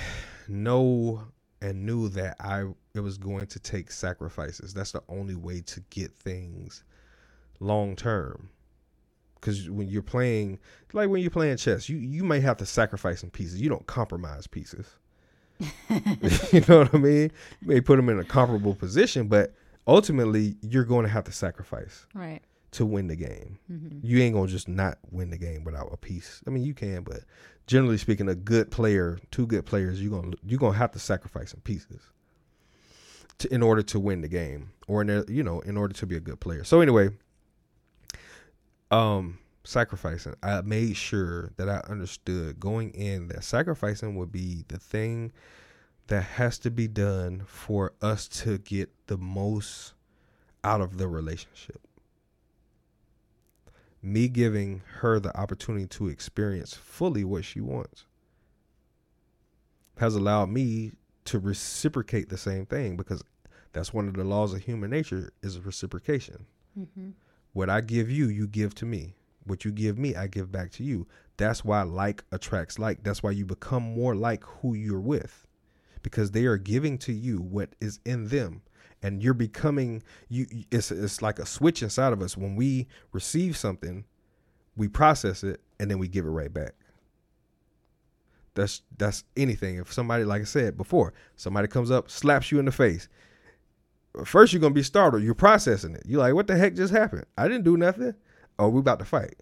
[0.49, 1.25] know
[1.61, 4.73] and knew that I it was going to take sacrifices.
[4.73, 6.83] That's the only way to get things
[7.61, 8.49] long term
[9.45, 10.59] because when you're playing
[10.95, 13.61] like when you're playing chess you you may have to sacrifice some pieces.
[13.61, 14.87] You don't compromise pieces.
[16.53, 17.31] You know what i mean?
[17.61, 19.53] You may put them in a comparable position but
[19.87, 22.41] ultimately you're going to have to sacrifice right.
[22.73, 23.59] to win the game.
[23.71, 23.99] Mm-hmm.
[24.03, 26.43] you ain't gonna just not win the game without a piece.
[26.47, 27.21] I mean you can but
[27.67, 31.51] generally speaking a good player two good players you're gonna you're gonna have to sacrifice
[31.51, 32.01] some pieces
[33.39, 36.17] to, in order to win the game or in you know in order to be
[36.17, 36.65] a good player.
[36.65, 37.11] So anyway
[38.91, 40.35] um sacrificing.
[40.43, 45.33] I made sure that i understood going in that sacrificing would be the thing
[46.09, 49.95] that has to be done for us to get the most
[50.63, 51.81] out of the relationship.
[54.03, 58.05] Me giving her the opportunity to experience fully what she wants
[59.97, 60.93] has allowed me
[61.25, 63.25] to reciprocate the same thing because
[63.73, 66.45] that's one of the laws of human nature is reciprocation.
[66.79, 67.11] Mm-hmm.
[67.55, 69.15] What I give you, you give to me.
[69.47, 71.07] What you give me, I give back to you.
[71.39, 73.03] That's why like attracts like.
[73.03, 75.47] That's why you become more like who you're with
[76.05, 78.63] because they are giving to you what is in them
[79.03, 83.57] and you're becoming you it's it's like a switch inside of us when we receive
[83.57, 84.05] something
[84.77, 86.75] we process it and then we give it right back
[88.55, 92.67] that's that's anything if somebody like i said before somebody comes up slaps you in
[92.67, 93.09] the face
[94.25, 95.23] first you're gonna be startled.
[95.23, 96.03] You're processing it.
[96.07, 97.27] You're like, what the heck just happened?
[97.37, 98.15] I didn't do nothing.
[98.59, 99.35] Oh, we about to fight.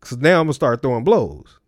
[0.00, 1.58] Cause now I'm gonna start throwing blows.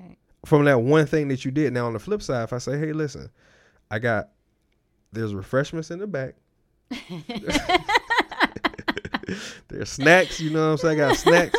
[0.00, 0.16] Right.
[0.46, 1.72] From that one thing that you did.
[1.72, 3.30] Now on the flip side, if I say, hey, listen,
[3.90, 4.30] I got
[5.12, 6.36] there's refreshments in the back.
[9.68, 11.00] there's snacks, you know what I'm saying?
[11.00, 11.58] I got snacks.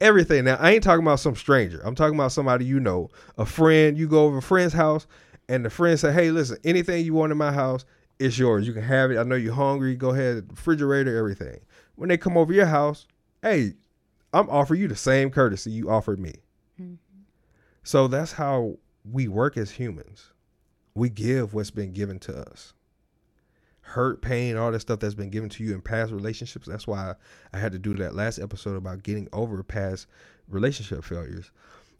[0.00, 0.44] everything.
[0.44, 1.80] Now, I ain't talking about some stranger.
[1.84, 3.98] I'm talking about somebody you know, a friend.
[3.98, 5.06] You go over a friend's house,
[5.48, 7.84] and the friend say, "Hey, listen, anything you want in my house,
[8.18, 8.66] it's yours.
[8.66, 9.18] You can have it.
[9.18, 9.94] I know you're hungry.
[9.96, 11.60] Go ahead, refrigerator, everything."
[11.96, 13.06] When they come over your house,
[13.42, 13.74] hey,
[14.32, 16.34] I'm offering you the same courtesy you offered me.
[16.80, 16.94] Mm-hmm.
[17.82, 20.32] So that's how we work as humans.
[20.94, 22.74] We give what's been given to us
[23.88, 26.68] hurt, pain, all that stuff that's been given to you in past relationships.
[26.68, 27.14] That's why
[27.52, 30.06] I had to do that last episode about getting over past
[30.46, 31.50] relationship failures.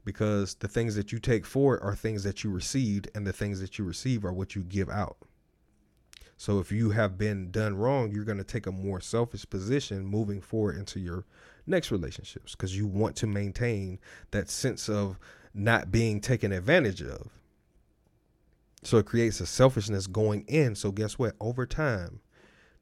[0.05, 3.61] Because the things that you take forward are things that you received, and the things
[3.61, 5.19] that you receive are what you give out.
[6.39, 10.07] So if you have been done wrong, you're going to take a more selfish position
[10.07, 11.24] moving forward into your
[11.66, 13.99] next relationships because you want to maintain
[14.30, 15.18] that sense of
[15.53, 17.32] not being taken advantage of.
[18.84, 20.76] So it creates a selfishness going in.
[20.76, 21.34] So guess what?
[21.41, 22.20] Over time,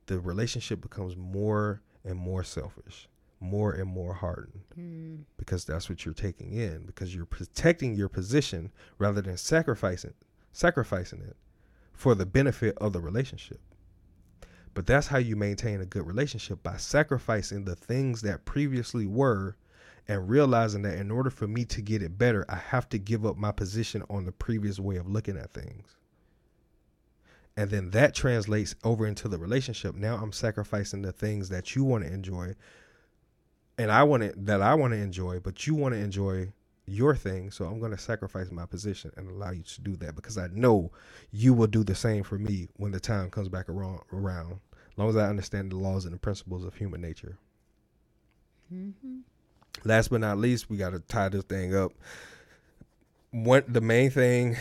[0.05, 3.09] the relationship becomes more and more selfish,
[3.41, 5.21] more and more hardened, mm.
[5.39, 6.85] because that's what you're taking in.
[6.85, 10.13] Because you're protecting your position rather than sacrificing
[10.53, 11.37] sacrificing it
[11.97, 13.61] for the benefit of the relationship.
[14.75, 19.57] But that's how you maintain a good relationship by sacrificing the things that previously were
[20.07, 23.25] and realizing that in order for me to get it better, I have to give
[23.25, 25.97] up my position on the previous way of looking at things.
[27.57, 29.95] And then that translates over into the relationship.
[29.95, 32.55] Now I'm sacrificing the things that you want to enjoy
[33.79, 36.53] and I want it that I want to enjoy, but you want to enjoy
[36.87, 37.51] your thing.
[37.51, 40.49] So I'm going to sacrifice my position and allow you to do that because I
[40.53, 40.91] know
[41.31, 44.01] you will do the same for me when the time comes back around.
[44.13, 47.37] around as long as I understand the laws and the principles of human nature.
[48.73, 49.19] Mm-hmm
[49.85, 51.93] last but not least, we got to tie this thing up.
[53.31, 54.57] One, the main thing,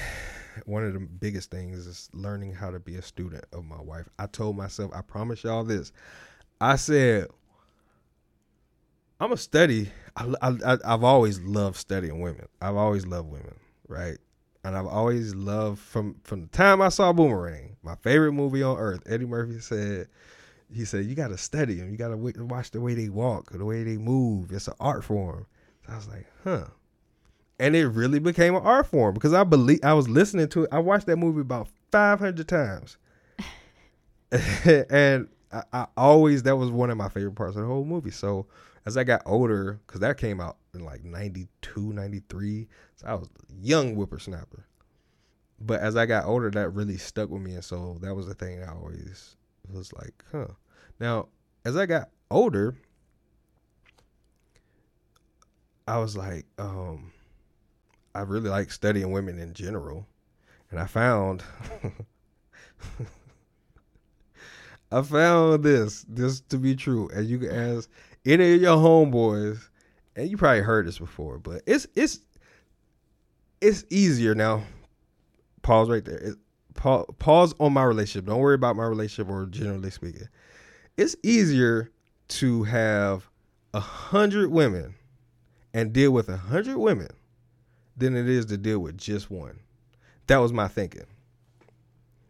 [0.65, 4.09] one of the biggest things is learning how to be a student of my wife.
[4.19, 5.91] I told myself, I promise y'all this.
[6.59, 7.27] I said,
[9.19, 9.91] I'm a study.
[10.15, 12.47] I, I, I've always loved studying women.
[12.61, 13.55] I've always loved women,
[13.87, 14.17] right?
[14.63, 18.77] And I've always loved from from the time I saw Boomerang, my favorite movie on
[18.77, 19.03] earth.
[19.05, 20.07] Eddie Murphy said,
[20.73, 21.91] he said you got to study them.
[21.91, 24.51] You got to watch the way they walk, the way they move.
[24.51, 25.45] It's an art form.
[25.85, 26.65] So I was like, huh.
[27.59, 30.69] And it really became an art form because I believe I was listening to it.
[30.71, 32.97] I watched that movie about 500 times.
[34.89, 38.11] and I, I, always, that was one of my favorite parts of the whole movie.
[38.11, 38.47] So
[38.85, 42.67] as I got older, because that came out in like 92, 93.
[42.95, 43.27] So I was
[43.61, 44.65] young whippersnapper.
[45.59, 47.53] But as I got older, that really stuck with me.
[47.53, 49.37] And so that was the thing I always
[49.71, 50.47] was like, huh.
[50.99, 51.29] Now,
[51.63, 52.75] as I got older,
[55.87, 57.11] I was like, um,
[58.13, 60.07] I really like studying women in general.
[60.71, 61.43] And I found
[64.91, 67.09] I found this this to be true.
[67.13, 67.89] And you can ask
[68.25, 69.59] any of your homeboys,
[70.15, 72.19] and you probably heard this before, but it's it's
[73.61, 74.63] it's easier now.
[75.61, 76.17] Pause right there.
[76.17, 76.35] It,
[76.75, 78.27] pause, pause on my relationship.
[78.27, 80.27] Don't worry about my relationship or generally speaking.
[80.97, 81.91] It's easier
[82.27, 83.29] to have
[83.73, 84.95] a hundred women
[85.73, 87.09] and deal with a hundred women
[87.97, 89.59] than it is to deal with just one.
[90.27, 91.05] That was my thinking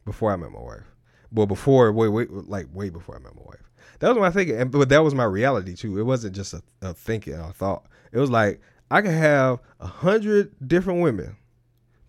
[0.06, 0.84] before I met my wife.
[1.32, 3.70] Well, before, wait, wait, like way before I met my wife.
[4.00, 6.00] That was my thinking, and but that was my reality too.
[6.00, 7.86] It wasn't just a, a thinking or a thought.
[8.12, 8.62] It was like
[8.92, 11.36] I could have a hundred different women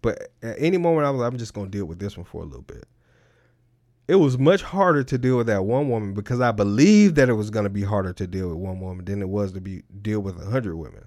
[0.07, 2.45] but at any moment, I was I'm just gonna deal with this one for a
[2.45, 2.85] little bit.
[4.07, 7.33] It was much harder to deal with that one woman because I believed that it
[7.33, 10.21] was gonna be harder to deal with one woman than it was to be deal
[10.21, 11.03] with a hundred women.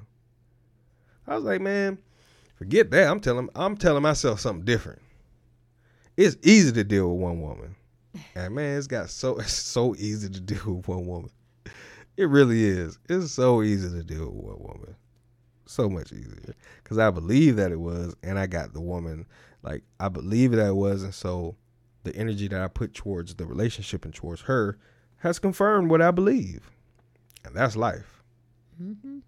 [1.25, 1.97] I was like, man,
[2.55, 3.07] forget that.
[3.07, 5.01] I'm telling I'm telling myself something different.
[6.17, 7.77] It's easy to deal with one woman.
[8.35, 11.31] And man, it's got so it's so easy to deal with one woman.
[12.17, 12.99] It really is.
[13.07, 14.95] It's so easy to deal with one woman
[15.69, 19.25] so much easier because I believe that it was, and I got the woman.
[19.61, 21.55] Like I believe that it was, and so
[22.03, 24.77] the energy that I put towards the relationship and towards her
[25.17, 26.71] has confirmed what I believe,
[27.45, 28.23] and that's life.
[28.81, 29.19] Mm-hmm.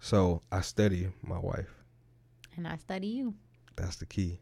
[0.00, 1.74] So I study my wife,
[2.56, 3.34] and I study you.
[3.76, 4.40] That's the key.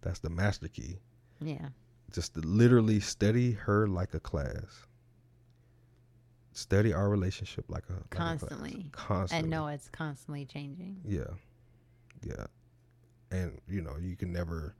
[0.00, 0.98] That's the master key.
[1.44, 1.68] Yeah.
[2.12, 4.86] Just literally study her like a class
[6.52, 11.00] study our relationship like a constantly, like a constantly, and know it's constantly changing.
[11.04, 11.24] Yeah,
[12.22, 12.46] yeah,
[13.30, 14.74] and you know you can never.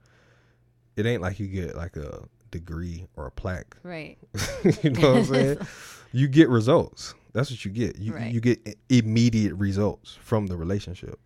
[0.95, 4.17] It ain't like you get like a degree or a plaque, right?
[4.83, 5.57] you know what I'm saying?
[6.11, 7.15] you get results.
[7.33, 7.97] That's what you get.
[7.97, 8.31] You right.
[8.31, 11.19] you get immediate results from the relationship.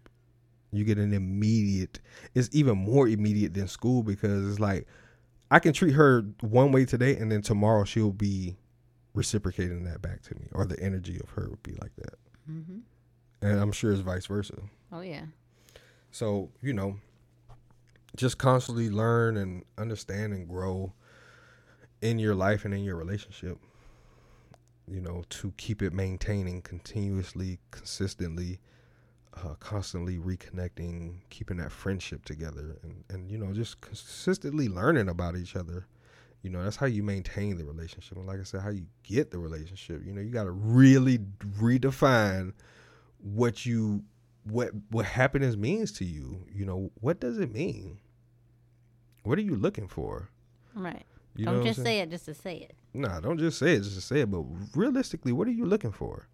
[0.72, 2.00] You get an immediate.
[2.34, 4.88] It's even more immediate than school because it's like
[5.50, 8.58] I can treat her one way today, and then tomorrow she'll be
[9.14, 12.16] reciprocating that back to me, or the energy of her would be like that.
[12.50, 12.78] Mm-hmm.
[13.42, 14.56] and I'm sure it's vice versa.
[14.92, 15.24] Oh yeah.
[16.12, 16.98] So, you know,
[18.16, 20.94] just constantly learn and understand and grow
[22.02, 23.58] in your life and in your relationship,
[24.88, 28.60] you know, to keep it maintaining continuously, consistently,
[29.46, 35.36] uh, constantly reconnecting, keeping that friendship together, and, and, you know, just consistently learning about
[35.36, 35.88] each other.
[36.44, 38.18] You know, that's how you maintain the relationship.
[38.18, 40.02] And like I said, how you get the relationship.
[40.06, 41.20] You know, you got to really
[41.60, 42.54] redefine
[43.20, 44.04] what you
[44.44, 46.46] what what happiness means to you.
[46.54, 48.00] You know, what does it mean?
[49.24, 50.30] What are you looking for?
[50.74, 51.06] Right.
[51.36, 52.76] You Don't just say it just to say it.
[52.94, 54.44] Nah, don't just say it just to say it, but
[54.76, 56.28] realistically, what are you looking for?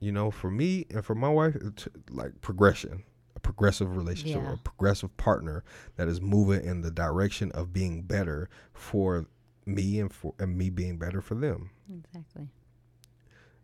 [0.00, 3.04] You know, for me and for my wife, it's like progression,
[3.36, 4.54] a progressive relationship, Yeah.
[4.54, 5.62] a progressive partner
[5.96, 9.26] that is moving in the direction of being better for
[9.66, 11.70] me and for and me being better for them.
[11.92, 12.48] Exactly.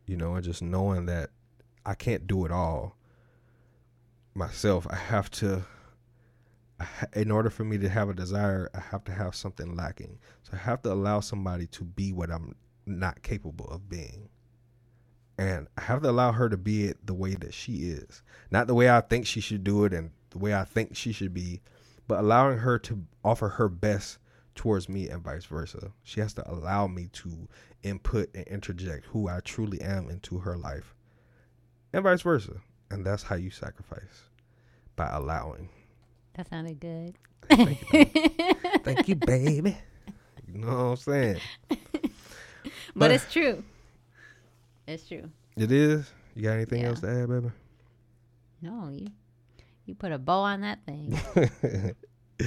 [0.06, 1.30] You know, and just knowing that
[1.86, 2.96] I can't do it all
[4.34, 4.86] myself.
[4.90, 5.64] I have to
[7.14, 10.18] in order for me to have a desire, I have to have something lacking.
[10.42, 14.28] So I have to allow somebody to be what I'm not capable of being.
[15.38, 18.22] And I have to allow her to be it the way that she is.
[18.50, 21.12] Not the way I think she should do it and the way I think she
[21.12, 21.60] should be,
[22.08, 24.18] but allowing her to offer her best
[24.54, 25.92] towards me and vice versa.
[26.02, 27.48] She has to allow me to
[27.82, 30.94] input and interject who I truly am into her life.
[31.92, 32.54] And vice versa.
[32.90, 34.30] And that's how you sacrifice
[34.94, 35.68] by allowing.
[36.34, 37.14] That sounded good.
[37.50, 38.54] Thank you, baby.
[38.84, 39.76] Thank you, baby.
[40.48, 41.40] You know what I'm saying?
[41.68, 41.78] But,
[42.94, 43.62] But- it's true.
[44.86, 45.30] It's true.
[45.56, 46.10] It is.
[46.34, 46.88] You got anything Yeah.
[46.88, 47.50] else to add, baby?
[48.62, 49.08] No, you
[49.84, 51.16] you put a bow on that thing.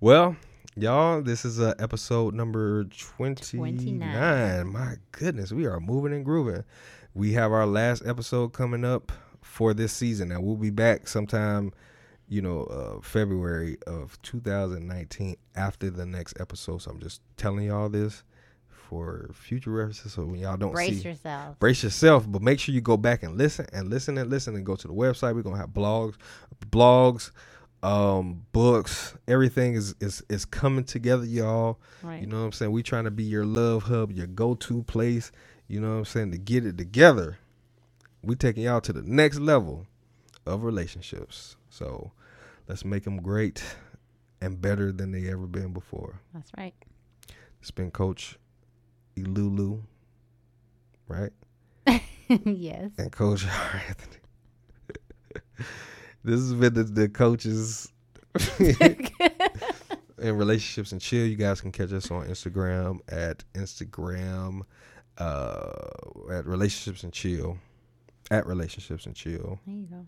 [0.00, 0.36] well,
[0.76, 3.76] y'all, this is uh, episode number 29.
[3.78, 4.66] 29.
[4.72, 6.64] My goodness, we are moving and grooving.
[7.14, 9.12] We have our last episode coming up
[9.42, 10.32] for this season.
[10.32, 11.72] and we'll be back sometime,
[12.28, 16.82] you know, uh, February of 2019 after the next episode.
[16.82, 18.24] So I'm just telling y'all this
[18.88, 21.58] for future references so when y'all don't Brace see yourself.
[21.58, 24.64] brace yourself but make sure you go back and listen and listen and listen and
[24.64, 25.34] go to the website.
[25.34, 26.14] We're gonna have blogs
[26.70, 27.30] blogs
[27.82, 29.14] um books.
[29.28, 31.78] Everything is is is coming together y'all.
[32.02, 32.20] Right.
[32.20, 32.72] you know what i'm saying?
[32.72, 35.32] We trying to be your love hub your go-to place
[35.66, 37.38] you know what i'm saying to get it together.
[38.22, 39.86] We taking y'all to the next level
[40.46, 41.56] of relationships.
[41.68, 42.12] So
[42.68, 43.62] let's make them great
[44.40, 46.20] and better than they ever been before.
[46.32, 46.74] That's right.
[47.60, 48.38] it's been coach
[49.16, 49.80] Elulu,
[51.08, 51.32] right
[52.44, 52.90] yes.
[52.98, 53.82] and Coach R.
[53.88, 54.16] Anthony.
[56.24, 57.92] this has been the, the coaches
[58.58, 61.26] in relationships and chill.
[61.26, 64.62] You guys can catch us on Instagram at Instagram
[65.18, 65.80] uh,
[66.32, 67.58] at relationships and chill
[68.30, 69.58] at relationships and chill.
[69.66, 70.06] There you go.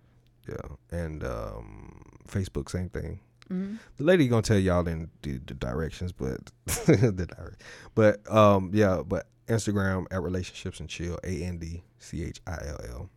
[0.49, 3.21] Yeah, and um, Facebook same thing.
[3.49, 6.51] Hmm The lady gonna tell y'all in the, the directions, but
[6.87, 7.63] the direct,
[7.95, 12.59] but um, yeah, but Instagram at relationships and chill, A N D C H I
[12.67, 13.11] L L.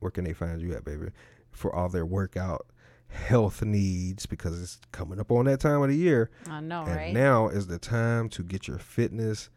[0.00, 1.08] Where can they find you at, baby?
[1.50, 2.66] For all their workout
[3.08, 6.96] health needs, because it's coming up on that time of the year, I know, and
[6.96, 7.14] right?
[7.14, 9.48] now is the time to get your fitness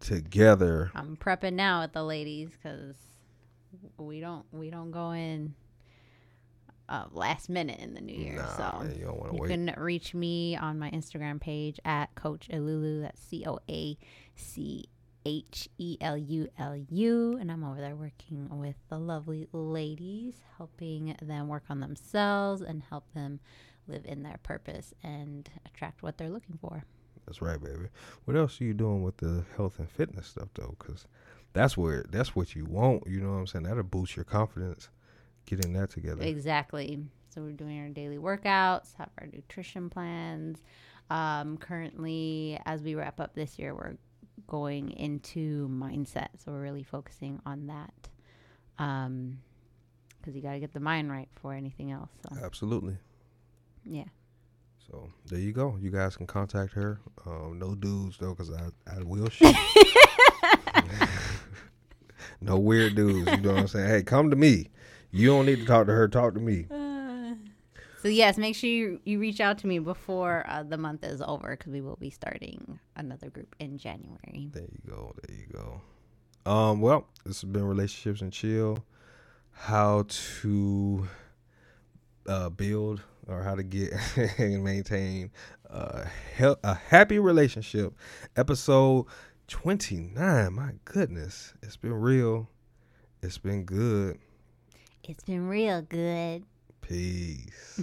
[0.00, 0.90] together.
[0.94, 2.96] I'm prepping now with the ladies because
[3.96, 5.54] we don't we don't go in
[6.88, 8.36] uh, last minute in the new year.
[8.36, 12.48] Nah, so man, you don't you can reach me on my Instagram page at Coach
[12.52, 13.02] Elulu.
[13.02, 13.96] That's C O A
[14.34, 14.84] C
[15.26, 17.38] H E L U L U.
[17.40, 22.82] And I'm over there working with the lovely ladies, helping them work on themselves and
[22.82, 23.40] help them
[23.86, 26.84] live in their purpose and attract what they're looking for.
[27.26, 27.88] That's right, baby.
[28.24, 30.74] What else are you doing with the health and fitness stuff though?
[30.78, 31.06] Because
[31.54, 33.06] that's where that's what you want.
[33.06, 33.64] You know what I'm saying?
[33.64, 34.90] That'll boost your confidence.
[35.46, 36.22] Getting that together.
[36.22, 37.00] Exactly.
[37.28, 40.62] So we're doing our daily workouts, have our nutrition plans.
[41.10, 43.96] Um, currently, as we wrap up this year, we're
[44.46, 46.28] going into mindset.
[46.44, 48.08] So we're really focusing on that.
[48.78, 49.38] Um,
[50.20, 52.10] because you got to get the mind right for anything else.
[52.22, 52.96] So Absolutely.
[53.84, 54.04] yeah,
[54.90, 55.76] So there you go.
[55.78, 56.98] You guys can contact her.
[57.26, 59.54] Um, no dudes though, because I I will shoot.
[62.40, 63.30] no weird dudes.
[63.30, 63.88] You know what I'm saying?
[63.88, 64.70] Hey, come to me.
[65.14, 66.08] You don't need to talk to her.
[66.08, 66.66] Talk to me.
[68.02, 71.22] So yes, make sure you, you reach out to me before uh, the month is
[71.22, 74.50] over because we will be starting another group in January.
[74.52, 75.14] There you go.
[75.22, 75.80] There you go.
[76.50, 76.82] Um.
[76.82, 78.84] Well, this has been relationships and chill.
[79.52, 80.04] How
[80.42, 81.08] to
[82.28, 83.94] uh, build or how to get
[84.38, 85.30] and maintain
[85.70, 86.06] a,
[86.36, 87.94] hel- a happy relationship.
[88.36, 89.06] Episode
[89.48, 90.52] twenty nine.
[90.52, 92.50] My goodness, it's been real.
[93.22, 94.18] It's been good.
[95.08, 96.44] It's been real good.
[96.80, 97.76] Peace.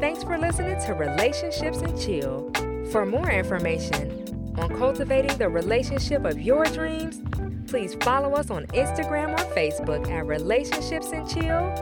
[0.00, 2.52] Thanks for listening to Relationships and Chill.
[2.90, 7.22] For more information on cultivating the relationship of your dreams,
[7.66, 11.72] please follow us on Instagram or Facebook at Relationships and Chill